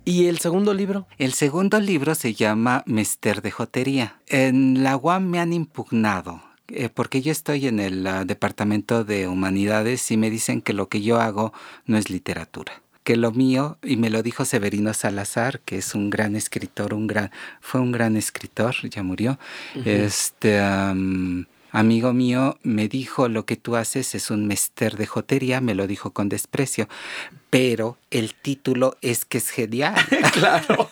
¿Y 0.06 0.28
el 0.28 0.40
segundo 0.40 0.74
libro? 0.74 1.08
El 1.18 1.34
segundo 1.34 1.80
libro 1.80 2.16
se 2.16 2.34
llama 2.34 2.84
Mester 2.86 3.42
de 3.42 3.52
Jotería. 3.52 4.20
En 4.28 4.84
la 4.84 4.98
UAM 4.98 5.28
me 5.28 5.40
han 5.40 5.54
impugnado 5.54 6.42
eh, 6.68 6.90
porque 6.90 7.22
yo 7.22 7.32
estoy 7.32 7.68
en 7.68 7.80
el 7.80 8.08
ah, 8.08 8.26
Departamento 8.26 9.04
de 9.04 9.28
Humanidades 9.28 10.10
y 10.12 10.18
me 10.18 10.30
dicen 10.30 10.62
que 10.62 10.74
lo 10.74 10.88
que 10.88 11.02
yo 11.02 11.20
hago 11.20 11.54
no 11.86 11.98
es 11.98 12.10
literatura 12.10 12.82
que 13.04 13.16
lo 13.16 13.32
mío, 13.32 13.80
y 13.82 13.98
me 13.98 14.12
lo 14.12 14.22
dijo 14.22 14.46
Severino 14.46 14.94
Salazar, 14.94 15.60
que 15.62 15.80
es 15.80 15.96
un 15.96 16.12
gran 16.12 16.36
escritor, 16.36 16.94
un 16.94 17.08
gran, 17.08 17.32
fue 17.60 17.82
un 17.82 17.92
gran 17.92 18.16
escritor, 18.16 18.76
ya 18.90 19.02
murió, 19.02 19.40
este, 19.86 20.62
amigo 21.72 22.14
mío 22.14 22.58
me 22.64 22.88
dijo 22.88 23.28
lo 23.28 23.46
que 23.46 23.56
tú 23.56 23.76
haces 23.76 24.16
es 24.16 24.30
un 24.30 24.48
mester 24.48 24.98
de 24.98 25.06
jotería, 25.06 25.62
me 25.62 25.76
lo 25.76 25.88
dijo 25.88 26.12
con 26.12 26.30
desprecio, 26.30 26.88
pero 27.50 27.98
el 28.12 28.34
título 28.34 28.98
es 29.02 29.26
que 29.26 29.40
es 29.40 29.50
genial. 29.50 29.96
claro. 30.34 30.90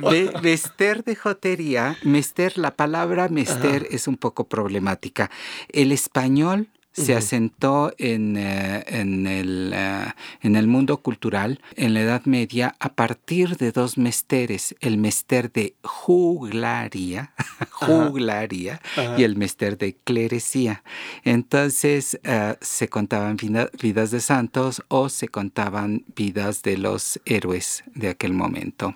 mester 0.42 1.04
de 1.04 1.16
jotería, 1.16 1.96
mester, 2.02 2.58
la 2.58 2.74
palabra 2.74 3.28
mester 3.28 3.86
es 3.90 4.08
un 4.08 4.16
poco 4.16 4.44
problemática. 4.44 5.30
El 5.68 5.92
español 5.92 6.68
se 6.92 7.14
asentó 7.14 7.92
en, 7.98 8.36
eh, 8.36 8.84
en, 8.86 9.26
el, 9.26 9.72
eh, 9.74 10.12
en, 10.42 10.56
el, 10.56 10.66
mundo 10.66 10.98
cultural 10.98 11.60
en 11.74 11.94
la 11.94 12.02
Edad 12.02 12.22
Media 12.26 12.74
a 12.78 12.94
partir 12.94 13.56
de 13.56 13.72
dos 13.72 13.98
mesteres, 13.98 14.74
el 14.80 14.98
mester 14.98 15.50
de 15.50 15.74
juglaria, 15.82 17.32
juglaria 17.70 18.80
y 19.16 19.24
el 19.24 19.36
mester 19.36 19.78
de 19.78 19.96
clerecía. 19.96 20.82
Entonces 21.24 22.20
eh, 22.24 22.56
se 22.60 22.88
contaban 22.88 23.36
vidas 23.80 24.10
de 24.10 24.20
santos 24.20 24.82
o 24.88 25.08
se 25.08 25.28
contaban 25.28 26.04
vidas 26.14 26.62
de 26.62 26.76
los 26.76 27.20
héroes 27.24 27.84
de 27.94 28.10
aquel 28.10 28.34
momento. 28.34 28.94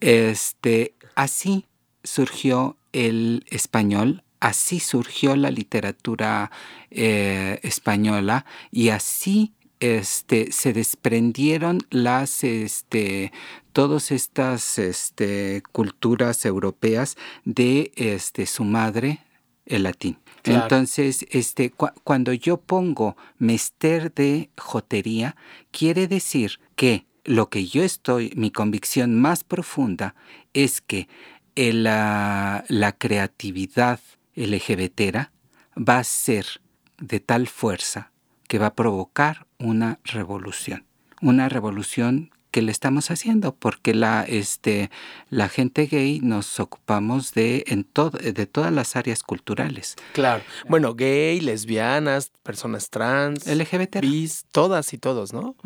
Este, 0.00 0.94
así 1.14 1.66
surgió 2.04 2.76
el 2.92 3.44
español 3.50 4.23
así 4.44 4.78
surgió 4.78 5.36
la 5.36 5.50
literatura 5.50 6.50
eh, 6.90 7.60
española 7.62 8.44
y 8.70 8.90
así 8.90 9.54
este, 9.80 10.52
se 10.52 10.74
desprendieron 10.74 11.78
las, 11.88 12.44
este, 12.44 13.32
todas 13.72 14.10
estas 14.10 14.78
este, 14.78 15.62
culturas 15.72 16.44
europeas 16.44 17.16
de 17.46 17.90
este, 17.96 18.44
su 18.44 18.64
madre, 18.64 19.20
el 19.64 19.84
latín. 19.84 20.18
Entonces, 20.44 21.24
este, 21.30 21.72
cuando 22.04 22.34
yo 22.34 22.58
pongo 22.58 23.16
mester 23.38 24.12
de 24.12 24.50
jotería, 24.58 25.36
quiere 25.70 26.06
decir 26.06 26.60
que 26.76 27.06
lo 27.24 27.48
que 27.48 27.64
yo 27.64 27.82
estoy, 27.82 28.30
mi 28.36 28.50
convicción 28.50 29.18
más 29.18 29.42
profunda 29.42 30.14
es 30.52 30.82
que 30.82 31.08
la, 31.56 32.66
la 32.68 32.92
creatividad 32.92 34.00
LGBT 34.34 35.28
va 35.76 35.98
a 35.98 36.04
ser 36.04 36.60
de 36.98 37.20
tal 37.20 37.48
fuerza 37.48 38.12
que 38.48 38.58
va 38.58 38.68
a 38.68 38.74
provocar 38.74 39.46
una 39.58 39.98
revolución. 40.04 40.84
Una 41.20 41.48
revolución 41.48 42.30
que 42.54 42.62
le 42.62 42.70
estamos 42.70 43.10
haciendo 43.10 43.52
porque 43.52 43.94
la, 43.94 44.22
este, 44.22 44.88
la 45.28 45.48
gente 45.48 45.86
gay 45.86 46.20
nos 46.20 46.60
ocupamos 46.60 47.34
de, 47.34 47.64
en 47.66 47.84
de 48.32 48.46
todas 48.46 48.72
las 48.72 48.94
áreas 48.94 49.24
culturales. 49.24 49.96
Claro. 50.12 50.44
Bueno, 50.68 50.94
gay, 50.94 51.40
lesbianas, 51.40 52.30
personas 52.44 52.90
trans, 52.90 53.44
LGBT. 53.48 54.02
Bis, 54.02 54.46
todas 54.52 54.92
y 54.92 54.98
todos, 54.98 55.32
¿no? 55.32 55.56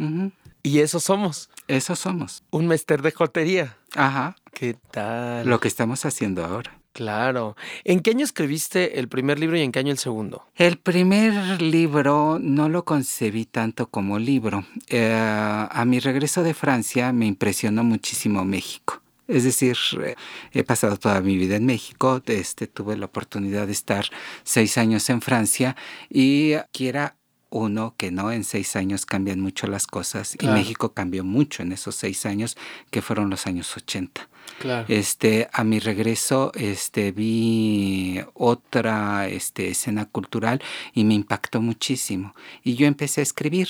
Y 0.63 0.79
eso 0.79 0.99
somos. 0.99 1.51
Eso 1.67 1.95
somos. 1.95 2.43
Un 2.51 2.69
mester 2.69 3.03
de 3.03 3.13
jotería. 3.13 3.77
Ajá. 3.95 4.37
¿Qué 4.55 4.75
tal? 4.91 5.47
Lo 5.47 5.61
que 5.61 5.69
estamos 5.69 6.07
haciendo 6.07 6.43
ahora. 6.43 6.78
Claro. 6.93 7.55
¿En 7.85 8.01
qué 8.01 8.11
año 8.11 8.25
escribiste 8.25 8.99
el 8.99 9.09
primer 9.09 9.39
libro 9.39 9.57
y 9.57 9.63
en 9.63 9.71
qué 9.71 9.79
año 9.79 9.93
el 9.93 9.99
segundo? 9.99 10.45
El 10.57 10.79
primer 10.79 11.63
libro 11.63 12.39
no 12.41 12.69
lo 12.69 12.85
concebí 12.85 13.45
tanto 13.47 13.89
como 13.89 14.19
libro. 14.19 14.65
Eh, 14.89 15.15
a 15.15 15.85
mi 15.87 16.01
regreso 16.01 16.43
de 16.43 16.55
Francia 16.55 17.13
me 17.13 17.27
impresionó 17.27 17.85
muchísimo 17.85 18.45
México. 18.45 19.01
Es 19.29 19.45
decir, 19.45 19.77
eh, 20.03 20.15
he 20.53 20.65
pasado 20.65 20.97
toda 20.97 21.21
mi 21.21 21.37
vida 21.37 21.57
en 21.57 21.67
México, 21.67 22.23
este, 22.27 22.67
tuve 22.67 22.97
la 22.97 23.05
oportunidad 23.07 23.67
de 23.67 23.75
estar 23.75 24.07
seis 24.43 24.79
años 24.79 25.11
en 25.11 25.21
Francia 25.21 25.77
y 26.09 26.55
quiera 26.73 27.18
uno 27.51 27.95
que 27.97 28.11
no, 28.11 28.31
en 28.31 28.45
seis 28.45 28.77
años 28.77 29.07
cambian 29.07 29.41
mucho 29.41 29.67
las 29.67 29.87
cosas 29.87 30.37
y 30.41 30.47
México 30.49 30.93
cambió 30.93 31.25
mucho 31.25 31.63
en 31.63 31.73
esos 31.73 31.95
seis 31.95 32.27
años 32.27 32.57
que 32.91 33.03
fueron 33.03 33.31
los 33.31 33.47
años 33.47 33.77
80. 33.77 34.29
Claro. 34.59 34.87
Este, 34.89 35.49
a 35.53 35.65
mi 35.65 35.79
regreso 35.79 36.53
este, 36.55 37.13
vi 37.13 38.21
otra 38.35 39.29
este, 39.29 39.69
escena 39.69 40.07
cultural 40.07 40.61
y 40.93 41.05
me 41.05 41.15
impactó 41.15 41.61
muchísimo. 41.61 42.35
Y 42.63 42.75
yo 42.75 42.87
empecé 42.87 43.21
a 43.21 43.23
escribir. 43.23 43.69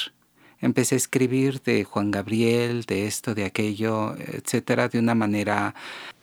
Empecé 0.60 0.96
a 0.96 0.98
escribir 0.98 1.62
de 1.62 1.84
Juan 1.84 2.10
Gabriel, 2.10 2.82
de 2.84 3.06
esto, 3.06 3.34
de 3.34 3.44
aquello, 3.44 4.16
etcétera, 4.16 4.88
de 4.88 4.98
una 4.98 5.14
manera, 5.14 5.72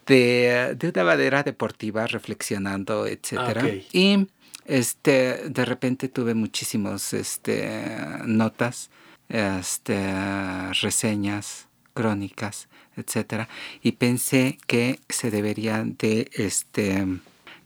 de, 0.06 0.76
de 0.78 0.90
una 0.90 1.04
manera 1.06 1.42
deportiva, 1.44 2.06
reflexionando, 2.06 3.08
etcétera. 3.08 3.62
Ah, 3.64 3.70
y 3.94 4.28
este, 4.66 5.50
de 5.50 5.66
repente 5.66 6.10
tuve 6.10 6.34
muchísimos 6.34 7.14
este, 7.14 7.98
notas, 8.26 8.90
este, 9.30 10.74
reseñas, 10.82 11.68
crónicas, 11.94 12.68
etcétera, 12.98 13.48
y 13.82 13.94
pensé 13.94 14.58
que 14.68 15.00
se 15.10 15.32
deberían 15.32 15.96
de, 15.98 16.30
este, 16.34 17.06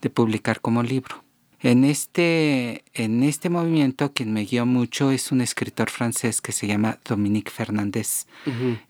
de 0.02 0.10
publicar 0.10 0.62
como 0.62 0.84
libro. 0.84 1.24
En 1.62 1.84
este, 1.84 2.84
en 2.94 3.24
este 3.24 3.50
movimiento 3.50 4.14
quien 4.14 4.32
me 4.32 4.46
guió 4.46 4.66
mucho 4.66 5.12
es 5.12 5.32
un 5.32 5.42
escritor 5.42 5.90
francés 5.90 6.40
que 6.42 6.52
se 6.52 6.68
llama 6.68 7.00
Dominique 7.06 7.52
Fernández. 7.52 8.28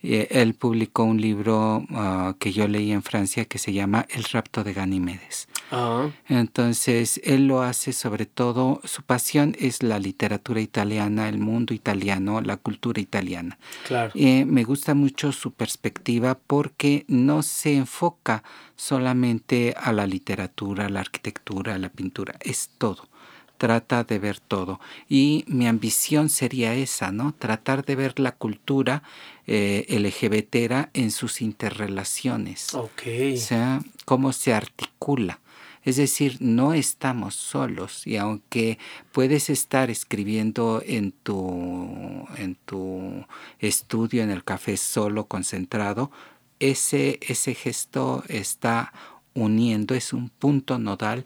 él 0.04 0.54
publicó 0.54 1.04
un 1.04 1.20
libro 1.20 1.86
ah, 1.92 2.36
que 2.40 2.52
yo 2.52 2.68
leí 2.68 2.92
en 2.92 3.02
Francia 3.02 3.46
que 3.46 3.58
se 3.58 3.74
llama 3.74 4.06
El 4.10 4.24
rapto 4.26 4.64
de 4.64 4.74
Ganímedes. 4.74 5.48
Ah. 5.72 6.10
Entonces, 6.28 7.20
él 7.24 7.48
lo 7.48 7.62
hace 7.62 7.94
sobre 7.94 8.26
todo, 8.26 8.82
su 8.84 9.04
pasión 9.04 9.56
es 9.60 9.84
la 9.84 10.00
literatura 10.00 10.62
italiana, 10.62 11.30
el 11.30 11.40
mundo 11.40 11.74
italiano, 11.74 12.42
la 12.42 12.58
cultura 12.58 13.02
italiana. 13.02 13.58
Claro. 13.88 14.12
Eh, 14.16 14.46
me 14.46 14.64
gusta 14.64 14.94
mucho 14.94 15.32
su 15.32 15.52
perspectiva 15.52 16.36
porque 16.36 17.06
no 17.08 17.42
se 17.44 17.76
enfoca 17.76 18.44
solamente 18.80 19.76
a 19.78 19.92
la 19.92 20.08
literatura, 20.08 20.88
la 20.88 21.02
arquitectura, 21.02 21.78
la 21.78 21.90
pintura, 21.90 22.36
es 22.40 22.70
todo. 22.78 23.10
Trata 23.58 24.06
de 24.06 24.20
ver 24.20 24.40
todo. 24.40 24.80
Y 25.10 25.44
mi 25.48 25.68
ambición 25.68 26.30
sería 26.30 26.74
esa, 26.74 27.12
¿no? 27.12 27.36
Tratar 27.38 27.84
de 27.84 27.98
ver 27.98 28.22
la 28.22 28.32
cultura 28.32 29.04
eh, 29.48 29.86
LGBT 29.90 30.88
en 30.94 31.12
sus 31.12 31.42
interrelaciones. 31.42 32.74
Ok. 32.74 33.02
O 33.34 33.38
sea, 33.38 33.82
cómo 34.06 34.32
se 34.32 34.54
articula. 34.54 35.42
Es 35.84 35.98
decir, 35.98 36.38
no 36.40 36.74
estamos 36.74 37.36
solos 37.36 38.08
y 38.08 38.16
aunque 38.16 38.78
puedes 39.12 39.50
estar 39.50 39.90
escribiendo 39.90 40.82
en 40.86 41.12
tu, 41.12 42.28
en 42.38 42.56
tu 42.66 43.26
estudio, 43.60 44.24
en 44.24 44.30
el 44.30 44.46
café 44.46 44.78
solo, 44.78 45.26
concentrado, 45.26 46.12
ese, 46.60 47.20
ese 47.22 47.54
gesto 47.56 48.24
está 48.28 48.94
uniendo, 49.34 49.96
es 49.96 50.14
un 50.14 50.30
punto 50.30 50.80
nodal 50.80 51.24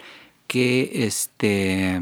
que 0.53 1.07
este, 1.07 1.99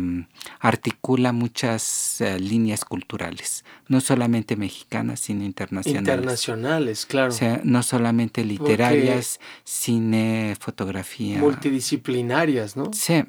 articula 0.60 1.32
muchas 1.32 2.20
eh, 2.20 2.38
líneas 2.38 2.84
culturales, 2.84 3.64
no 3.88 4.02
solamente 4.02 4.58
mexicanas, 4.58 5.22
sino 5.22 5.46
internacionales. 5.46 6.02
Internacionales, 6.02 7.06
claro. 7.06 7.30
O 7.30 7.32
sea, 7.32 7.62
no 7.64 7.82
solamente 7.82 8.44
literarias, 8.44 9.40
cine, 9.64 10.58
fotografía. 10.60 11.40
Multidisciplinarias, 11.40 12.76
¿no? 12.76 12.92
Sí. 12.92 13.24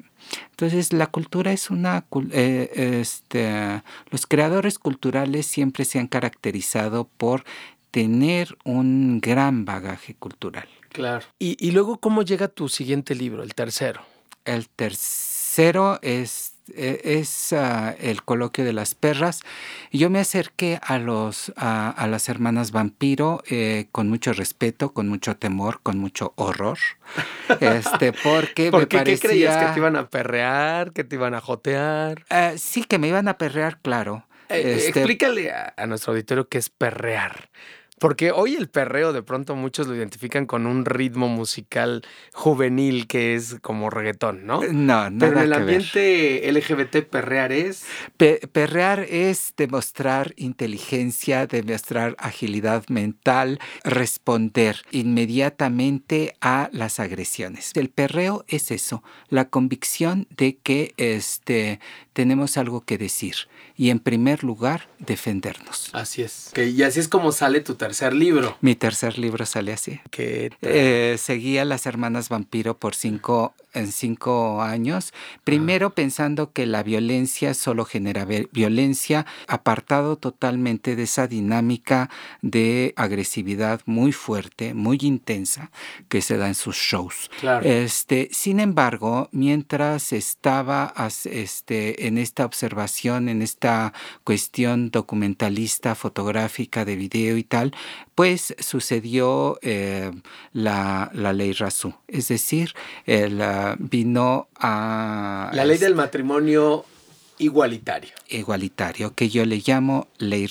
Entonces, 0.51 0.91
la 0.91 1.07
cultura 1.07 1.53
es 1.53 1.69
una... 1.69 2.05
Eh, 2.31 2.99
este, 3.01 3.81
los 4.09 4.25
creadores 4.25 4.77
culturales 4.77 5.45
siempre 5.45 5.85
se 5.85 5.99
han 5.99 6.07
caracterizado 6.07 7.07
por 7.17 7.45
tener 7.93 8.57
un 8.63 9.21
gran 9.21 9.65
bagaje 9.65 10.15
cultural. 10.15 10.67
Claro. 10.89 11.23
Y, 11.37 11.55
y 11.59 11.71
luego, 11.71 11.99
¿cómo 11.99 12.23
llega 12.23 12.47
tu 12.47 12.67
siguiente 12.67 13.13
libro, 13.13 13.43
el 13.43 13.53
tercero? 13.53 14.01
El 14.45 14.67
tercero 14.67 15.99
es, 16.01 16.55
e, 16.75 17.01
es 17.03 17.51
uh, 17.51 17.93
el 17.99 18.23
coloquio 18.23 18.65
de 18.65 18.73
las 18.73 18.95
perras. 18.95 19.41
Yo 19.91 20.09
me 20.09 20.19
acerqué 20.19 20.79
a, 20.81 20.97
los, 20.97 21.53
a, 21.55 21.91
a 21.91 22.07
las 22.07 22.29
hermanas 22.29 22.71
vampiro 22.71 23.43
eh, 23.47 23.89
con 23.91 24.09
mucho 24.09 24.33
respeto, 24.33 24.91
con 24.91 25.07
mucho 25.07 25.37
temor, 25.37 25.79
con 25.83 25.99
mucho 25.99 26.33
horror. 26.35 26.79
Este, 27.59 28.11
porque 28.11 28.71
¿Por 28.71 28.81
me 28.81 28.87
qué, 28.87 28.97
parecía... 28.97 29.21
¿Qué 29.21 29.27
creías? 29.27 29.67
¿Que 29.67 29.73
te 29.73 29.79
iban 29.79 29.97
a 29.97 30.09
perrear? 30.09 30.93
¿Que 30.93 31.03
te 31.03 31.15
iban 31.15 31.35
a 31.35 31.41
jotear? 31.41 32.25
Uh, 32.31 32.57
sí, 32.57 32.85
que 32.85 32.97
me 32.97 33.07
iban 33.07 33.27
a 33.27 33.37
perrear, 33.37 33.79
claro. 33.81 34.25
Eh, 34.49 34.77
este... 34.77 35.01
Explícale 35.01 35.51
a, 35.51 35.73
a 35.77 35.85
nuestro 35.85 36.13
auditorio 36.13 36.47
qué 36.47 36.57
es 36.57 36.69
perrear. 36.69 37.49
Porque 38.03 38.33
hoy 38.33 38.55
el 38.55 38.67
perreo 38.67 39.13
de 39.13 39.23
pronto 39.23 39.55
muchos 39.55 39.87
lo 39.87 39.95
identifican 39.95 40.45
con 40.45 40.65
un 40.65 40.83
ritmo 40.83 41.29
musical 41.29 42.03
juvenil 42.33 43.07
que 43.07 43.33
es 43.33 43.55
como 43.61 43.89
reggaetón, 43.89 44.45
¿no? 44.45 44.59
No, 44.73 45.09
no. 45.09 45.19
Pero 45.19 45.37
en 45.37 45.43
el 45.43 45.53
ambiente 45.53 46.51
LGBT 46.51 46.97
perrear 47.09 47.53
es... 47.53 47.85
Pe 48.17 48.41
perrear 48.51 48.99
es 49.09 49.53
demostrar 49.55 50.33
inteligencia, 50.35 51.47
demostrar 51.47 52.17
agilidad 52.19 52.83
mental, 52.89 53.59
responder 53.85 54.81
inmediatamente 54.91 56.35
a 56.41 56.67
las 56.73 56.99
agresiones. 56.99 57.71
El 57.73 57.89
perreo 57.89 58.43
es 58.49 58.71
eso, 58.71 59.01
la 59.29 59.47
convicción 59.47 60.27
de 60.29 60.57
que 60.57 60.93
este, 60.97 61.79
tenemos 62.13 62.57
algo 62.57 62.81
que 62.81 62.97
decir 62.97 63.35
y 63.75 63.89
en 63.89 63.99
primer 63.99 64.43
lugar 64.43 64.87
defendernos. 64.99 65.89
Así 65.93 66.21
es. 66.21 66.51
Y 66.55 66.83
así 66.83 66.99
es 66.99 67.07
como 67.07 67.31
sale 67.31 67.59
tu 67.59 67.75
tercer 67.75 68.13
libro. 68.13 68.57
Mi 68.61 68.75
tercer 68.75 69.17
libro 69.17 69.45
sale 69.45 69.73
así. 69.73 69.99
Que 70.11 70.51
eh, 70.61 71.17
seguí 71.17 71.57
a 71.57 71.65
las 71.65 71.85
hermanas 71.85 72.29
vampiro 72.29 72.77
por 72.77 72.95
cinco, 72.95 73.53
en 73.73 73.91
cinco 73.91 74.61
años. 74.61 75.13
Primero 75.43 75.87
ah. 75.87 75.95
pensando 75.95 76.51
que 76.51 76.65
la 76.65 76.83
violencia 76.83 77.53
solo 77.53 77.85
genera 77.85 78.25
violencia, 78.25 79.25
apartado 79.47 80.17
totalmente 80.17 80.95
de 80.95 81.03
esa 81.03 81.27
dinámica 81.27 82.09
de 82.41 82.93
agresividad 82.95 83.81
muy 83.85 84.11
fuerte, 84.11 84.73
muy 84.73 84.97
intensa 85.01 85.71
que 86.09 86.21
se 86.21 86.37
da 86.37 86.47
en 86.47 86.55
sus 86.55 86.75
shows. 86.75 87.29
Claro. 87.39 87.65
Este, 87.65 88.29
sin 88.31 88.59
embargo, 88.59 89.29
mientras 89.31 90.13
estaba 90.13 90.93
este, 91.25 92.07
en 92.07 92.17
esta 92.17 92.45
observación, 92.45 93.29
en 93.29 93.41
esta 93.41 93.93
cuestión 94.23 94.89
documentalista, 94.91 95.95
fotográfica, 95.95 96.85
de 96.85 96.95
video 96.95 97.37
y 97.37 97.43
tal, 97.43 97.73
pues 98.15 98.55
sucedió 98.59 99.59
eh, 99.61 100.11
la, 100.51 101.09
la, 101.13 101.33
ley 101.33 101.53
Razú. 101.53 101.93
Es 102.07 102.27
decir, 102.27 102.73
el, 103.05 103.41
uh, 103.71 103.75
vino 103.79 104.47
a... 104.59 105.51
La 105.53 105.65
ley 105.65 105.77
del 105.77 105.95
matrimonio 105.95 106.85
igualitario. 107.37 108.11
Igualitario, 108.29 109.13
que 109.13 109.29
yo 109.29 109.45
le 109.45 109.61
llamo 109.65 110.07
ley 110.17 110.47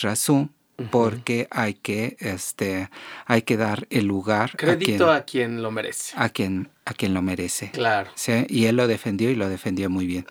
Porque 0.91 1.49
hay 1.51 1.75
que 1.75 2.17
este 2.19 2.89
hay 3.27 3.43
que 3.43 3.57
dar 3.57 3.87
el 3.91 4.07
lugar 4.07 4.57
crédito 4.57 5.13
a 5.13 5.21
quien, 5.21 5.53
a 5.53 5.53
quien 5.53 5.63
lo 5.63 5.71
merece. 5.71 6.13
a 6.17 6.29
quien 6.31 6.71
a 6.85 6.95
quien 6.95 7.15
lo 7.15 7.23
merece 7.23 7.71
claro. 7.71 8.11
¿sí? 8.17 8.45
y 8.49 8.65
él 8.65 8.77
lo 8.77 8.89
defendió 8.89 9.31
y 9.31 9.37
lo 9.37 9.49
defendió 9.49 9.89
muy 9.91 10.07
bien. 10.07 10.27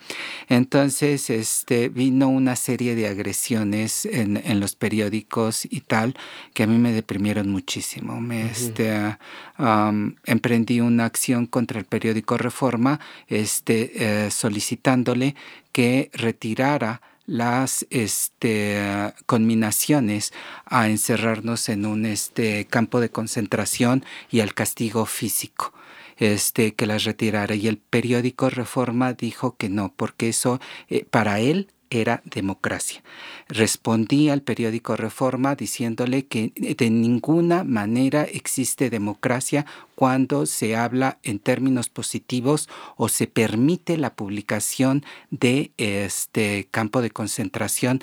Entonces 0.50 1.30
este 1.30 1.90
vino 1.90 2.28
una 2.28 2.56
serie 2.56 2.96
de 2.96 3.08
agresiones 3.08 4.06
en, 4.06 4.36
en 4.38 4.60
los 4.60 4.76
periódicos 4.76 5.66
y 5.66 5.82
tal 5.82 6.16
que 6.54 6.64
a 6.64 6.68
mí 6.68 6.78
me 6.78 6.92
deprimieron 6.92 7.50
muchísimo. 7.50 8.20
Me 8.20 8.44
uh 8.44 8.48
-huh. 8.48 8.52
este 8.52 9.18
um, 9.60 10.16
emprendí 10.26 10.82
una 10.82 11.06
acción 11.06 11.46
contra 11.46 11.80
el 11.80 11.86
periódico 11.86 12.38
Reforma 12.38 13.00
este 13.28 14.26
eh, 14.26 14.32
solicitándole 14.32 15.36
que 15.72 16.10
retirara 16.14 17.02
las 17.32 17.88
este, 17.92 19.14
conminaciones 19.26 20.34
a 20.66 20.90
encerrarnos 20.90 21.70
en 21.70 21.86
un 21.86 22.06
este, 22.06 22.66
campo 22.66 23.00
de 23.00 23.10
concentración 23.10 24.04
y 24.30 24.42
al 24.42 24.54
castigo 24.54 25.06
físico. 25.06 25.74
Este, 26.18 26.76
que 26.76 26.86
las 26.86 27.06
retirara 27.06 27.56
y 27.56 27.68
el 27.68 27.78
periódico 27.78 28.50
Reforma 28.50 29.14
dijo 29.14 29.56
que 29.56 29.70
no, 29.70 29.94
porque 29.96 30.28
eso 30.28 30.60
eh, 30.90 31.06
para 31.10 31.40
él 31.40 31.72
era 31.92 32.24
democracia. 32.26 33.04
Respondí 33.48 34.30
al 34.30 34.42
periódico 34.42 34.96
Reforma 34.96 35.54
diciéndole 35.54 36.26
que 36.26 36.52
de 36.56 36.90
ninguna 36.90 37.64
manera 37.64 38.24
existe 38.24 38.90
democracia 38.90 39.68
cuando 39.94 40.48
se 40.48 40.76
habla 40.76 41.20
en 41.22 41.38
términos 41.38 41.90
positivos 41.90 42.70
o 42.96 43.10
se 43.10 43.28
permite 43.28 43.98
la 43.98 44.16
publicación 44.16 45.06
de 45.30 45.72
este 45.78 46.68
campo 46.72 47.02
de 47.04 47.12
concentración 47.12 48.02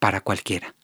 para 0.00 0.20
cualquiera. 0.20 0.74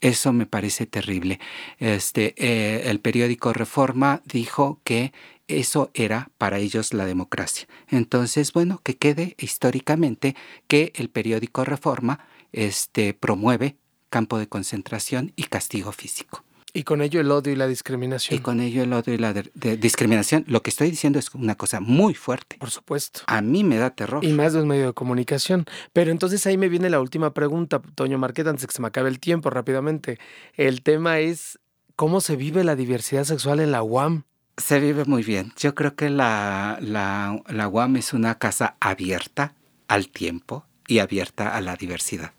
Eso 0.00 0.32
me 0.32 0.46
parece 0.46 0.86
terrible. 0.86 1.38
Este, 1.78 2.34
eh, 2.36 2.90
el 2.90 2.98
periódico 2.98 3.52
Reforma 3.52 4.20
dijo 4.24 4.80
que 4.82 5.12
eso 5.60 5.90
era 5.94 6.30
para 6.38 6.58
ellos 6.58 6.94
la 6.94 7.06
democracia. 7.06 7.66
Entonces, 7.88 8.52
bueno, 8.52 8.80
que 8.82 8.96
quede 8.96 9.34
históricamente 9.38 10.36
que 10.68 10.92
el 10.96 11.08
periódico 11.08 11.64
Reforma 11.64 12.26
este, 12.52 13.14
promueve 13.14 13.76
campo 14.10 14.38
de 14.38 14.46
concentración 14.48 15.32
y 15.36 15.44
castigo 15.44 15.92
físico. 15.92 16.44
Y 16.74 16.84
con 16.84 17.02
ello 17.02 17.20
el 17.20 17.30
odio 17.30 17.52
y 17.52 17.56
la 17.56 17.66
discriminación. 17.66 18.38
Y 18.38 18.42
con 18.42 18.60
ello 18.60 18.82
el 18.82 18.92
odio 18.92 19.12
y 19.12 19.18
la 19.18 19.34
discriminación. 19.34 20.44
Lo 20.48 20.62
que 20.62 20.70
estoy 20.70 20.90
diciendo 20.90 21.18
es 21.18 21.34
una 21.34 21.54
cosa 21.54 21.80
muy 21.80 22.14
fuerte. 22.14 22.56
Por 22.58 22.70
supuesto. 22.70 23.20
A 23.26 23.42
mí 23.42 23.62
me 23.62 23.76
da 23.76 23.90
terror. 23.90 24.24
Y 24.24 24.32
más 24.32 24.54
de 24.54 24.62
un 24.62 24.68
medio 24.68 24.86
de 24.86 24.92
comunicación. 24.94 25.66
Pero 25.92 26.10
entonces 26.10 26.46
ahí 26.46 26.56
me 26.56 26.70
viene 26.70 26.88
la 26.88 27.00
última 27.00 27.34
pregunta, 27.34 27.82
Toño 27.94 28.16
Marqueta, 28.16 28.48
antes 28.48 28.62
de 28.62 28.68
que 28.68 28.74
se 28.74 28.80
me 28.80 28.88
acabe 28.88 29.10
el 29.10 29.20
tiempo 29.20 29.50
rápidamente. 29.50 30.18
El 30.54 30.82
tema 30.82 31.18
es 31.18 31.58
cómo 31.94 32.22
se 32.22 32.36
vive 32.36 32.64
la 32.64 32.74
diversidad 32.74 33.24
sexual 33.24 33.60
en 33.60 33.70
la 33.70 33.82
UAM. 33.82 34.24
Se 34.56 34.80
vive 34.80 35.04
muy 35.04 35.22
bien. 35.22 35.52
Yo 35.58 35.74
creo 35.74 35.94
que 35.96 36.10
la, 36.10 36.78
la, 36.80 37.42
la 37.48 37.68
UAM 37.68 37.96
es 37.96 38.12
una 38.12 38.38
casa 38.38 38.76
abierta 38.80 39.54
al 39.88 40.08
tiempo, 40.08 40.66
y 40.92 40.98
abierta 40.98 41.56
a 41.56 41.60
la 41.60 41.76
diversidad. 41.76 42.32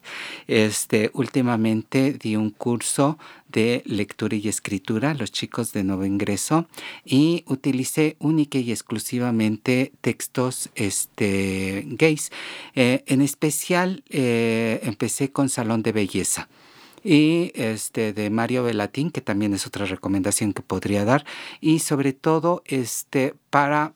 Este, 0.47 1.09
últimamente 1.13 2.13
di 2.13 2.35
un 2.35 2.51
curso 2.51 3.17
de 3.47 3.83
lectura 3.85 4.35
y 4.35 4.47
escritura 4.47 5.11
a 5.11 5.13
los 5.13 5.31
chicos 5.31 5.71
de 5.73 5.83
nuevo 5.83 6.05
ingreso 6.05 6.67
y 7.05 7.43
utilicé 7.47 8.15
única 8.19 8.57
y 8.57 8.71
exclusivamente 8.71 9.93
textos 10.01 10.69
este, 10.75 11.83
gays. 11.87 12.31
Eh, 12.75 13.03
en 13.07 13.21
especial 13.21 14.03
eh, 14.09 14.81
empecé 14.83 15.31
con 15.31 15.49
Salón 15.49 15.81
de 15.81 15.91
Belleza 15.91 16.47
y 17.03 17.51
este 17.55 18.13
de 18.13 18.29
Mario 18.29 18.63
Velatín, 18.63 19.11
que 19.11 19.21
también 19.21 19.53
es 19.53 19.67
otra 19.67 19.85
recomendación 19.85 20.53
que 20.53 20.61
podría 20.61 21.05
dar, 21.05 21.25
y 21.61 21.79
sobre 21.79 22.13
todo 22.13 22.63
este 22.65 23.35
para 23.49 23.93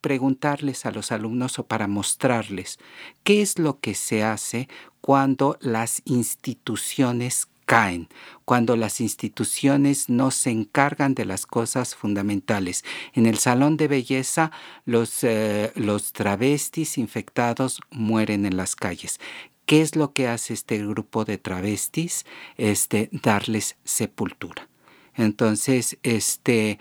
preguntarles 0.00 0.86
a 0.86 0.90
los 0.90 1.12
alumnos 1.12 1.58
o 1.58 1.66
para 1.66 1.88
mostrarles 1.88 2.78
qué 3.24 3.42
es 3.42 3.58
lo 3.58 3.80
que 3.80 3.94
se 3.94 4.22
hace 4.22 4.68
cuando 5.00 5.58
las 5.60 6.02
instituciones 6.04 7.48
caen, 7.68 8.08
cuando 8.46 8.76
las 8.76 8.98
instituciones 8.98 10.08
no 10.08 10.30
se 10.30 10.48
encargan 10.48 11.14
de 11.14 11.26
las 11.26 11.44
cosas 11.44 11.94
fundamentales. 11.94 12.82
En 13.12 13.26
el 13.26 13.36
salón 13.36 13.76
de 13.76 13.88
belleza 13.88 14.50
los, 14.86 15.22
eh, 15.22 15.70
los 15.74 16.14
travestis 16.14 16.96
infectados 16.96 17.80
mueren 17.90 18.46
en 18.46 18.56
las 18.56 18.74
calles. 18.74 19.20
¿Qué 19.68 19.82
es 19.82 19.96
lo 19.96 20.14
que 20.14 20.28
hace 20.28 20.54
este 20.54 20.78
grupo 20.78 21.26
de 21.26 21.36
travestis? 21.36 22.24
Este, 22.56 23.10
darles 23.12 23.76
sepultura. 23.84 24.66
Entonces, 25.14 25.98
este, 26.02 26.78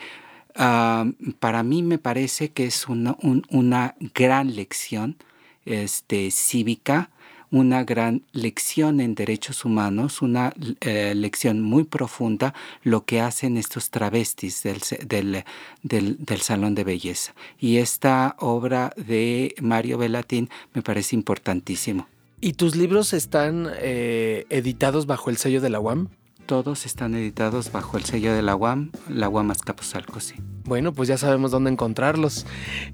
para 0.53 1.63
mí 1.63 1.83
me 1.83 1.97
parece 1.97 2.51
que 2.53 2.63
es 2.63 2.87
una, 2.87 3.17
una 3.49 3.95
gran 4.15 4.55
lección 4.55 5.17
este, 5.65 6.31
cívica, 6.31 7.09
una 7.51 7.83
gran 7.83 8.23
lección 8.31 9.01
en 9.01 9.15
derechos 9.15 9.65
humanos, 9.65 10.21
una 10.21 10.53
eh, 10.79 11.13
lección 11.13 11.59
muy 11.61 11.83
profunda 11.83 12.53
lo 12.83 13.03
que 13.03 13.19
hacen 13.19 13.57
estos 13.57 13.89
travestis 13.89 14.63
del, 14.63 15.43
del, 15.83 16.41
Salón 16.41 16.73
de 16.73 16.85
Belleza. 16.85 17.33
Y 17.59 17.79
esta 17.79 18.37
obra 18.39 18.93
de 18.95 19.55
Mario 19.59 19.97
Velatín 19.97 20.49
me 20.73 20.81
parece 20.81 21.17
importantísimo. 21.17 22.07
¿Y 22.39 22.53
tus 22.53 22.75
libros 22.75 23.13
están 23.13 23.67
eh, 23.79 24.45
editados 24.49 25.07
bajo 25.07 25.29
el 25.29 25.37
sello 25.37 25.59
de 25.59 25.69
la 25.69 25.79
UAM? 25.79 26.09
todos 26.47 26.85
están 26.85 27.13
editados 27.13 27.71
bajo 27.71 27.97
el 27.97 28.05
sello 28.05 28.33
de 28.33 28.41
la 28.41 28.55
UAM, 28.55 28.91
la 29.09 29.27
UAM 29.27 29.51
Azcapotzalco, 29.51 30.21
sí. 30.21 30.35
Bueno, 30.63 30.93
pues 30.93 31.09
ya 31.09 31.17
sabemos 31.17 31.51
dónde 31.51 31.69
encontrarlos. 31.69 32.45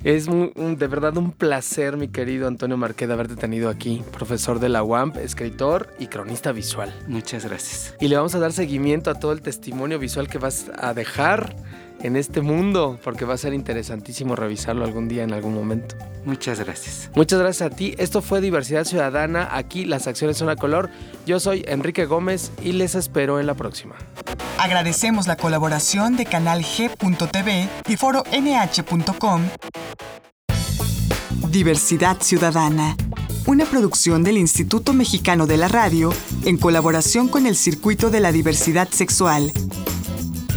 Es 0.04 0.26
de 0.26 0.88
verdad 0.88 1.16
un 1.18 1.32
placer, 1.32 1.96
mi 1.96 2.08
querido 2.08 2.48
Antonio 2.48 2.78
Marqueda, 2.78 3.14
haberte 3.14 3.36
tenido 3.36 3.70
aquí, 3.70 4.04
profesor 4.12 4.60
de 4.60 4.70
la 4.70 4.84
UAM, 4.84 5.14
escritor 5.18 5.94
y 6.00 6.08
cronista 6.08 6.52
visual. 6.52 6.94
Muchas 7.08 7.46
gracias. 7.46 7.96
Y 8.02 8.08
le 8.08 8.18
vamos 8.18 8.34
a 8.34 8.40
dar 8.40 8.52
seguimiento 8.52 9.12
a 9.12 9.20
todo 9.20 9.32
el 9.32 9.42
testimonio 9.42 10.00
visual 10.00 10.28
que 10.28 10.40
vas 10.40 10.72
a 10.76 10.96
dejar 10.96 11.56
en 12.04 12.18
este 12.18 12.42
mundo, 12.42 13.00
porque 13.04 13.26
va 13.26 13.34
a 13.34 13.38
ser 13.38 13.54
interesantísimo 13.54 14.36
revisarlo 14.36 14.84
algún 14.84 15.08
día, 15.08 15.24
en 15.24 15.34
algún 15.34 15.56
momento. 15.56 15.96
Muchas 16.26 16.60
gracias. 16.60 17.10
Muchas 17.16 17.40
gracias 17.40 17.72
a 17.72 17.76
ti. 17.76 17.96
Esto 17.98 18.22
fue 18.22 18.42
Diversidad 18.42 18.84
Ciudadana. 18.84 19.50
Aquí 19.52 19.86
las 19.86 20.06
acciones 20.06 20.38
son 20.38 20.50
a 20.50 20.56
color. 20.58 20.90
Yo 21.26 21.40
soy 21.40 21.64
Enrique 21.68 22.06
Gómez 22.06 22.52
y 22.62 22.74
les 22.74 22.96
espero 22.96 23.40
en 23.40 23.48
la 23.48 23.56
próxima. 23.56 23.96
Agradecemos 24.60 25.28
la 25.28 25.38
colaboración 25.38 26.18
de 26.18 26.26
Canal 26.26 26.64
G.tv 26.64 27.70
y 27.88 27.96
Foro 27.96 28.24
NH.com. 28.32 29.42
Diversidad 31.50 32.18
Ciudadana. 32.22 32.98
Una 33.46 33.66
producción 33.66 34.24
del 34.24 34.38
Instituto 34.38 34.94
Mexicano 34.94 35.48
de 35.48 35.58
la 35.58 35.68
Radio 35.68 36.14
en 36.46 36.58
colaboración 36.58 37.28
con 37.28 37.46
el 37.46 37.56
Circuito 37.56 38.10
de 38.10 38.20
la 38.20 38.32
Diversidad 38.32 38.90
Sexual 38.90 39.52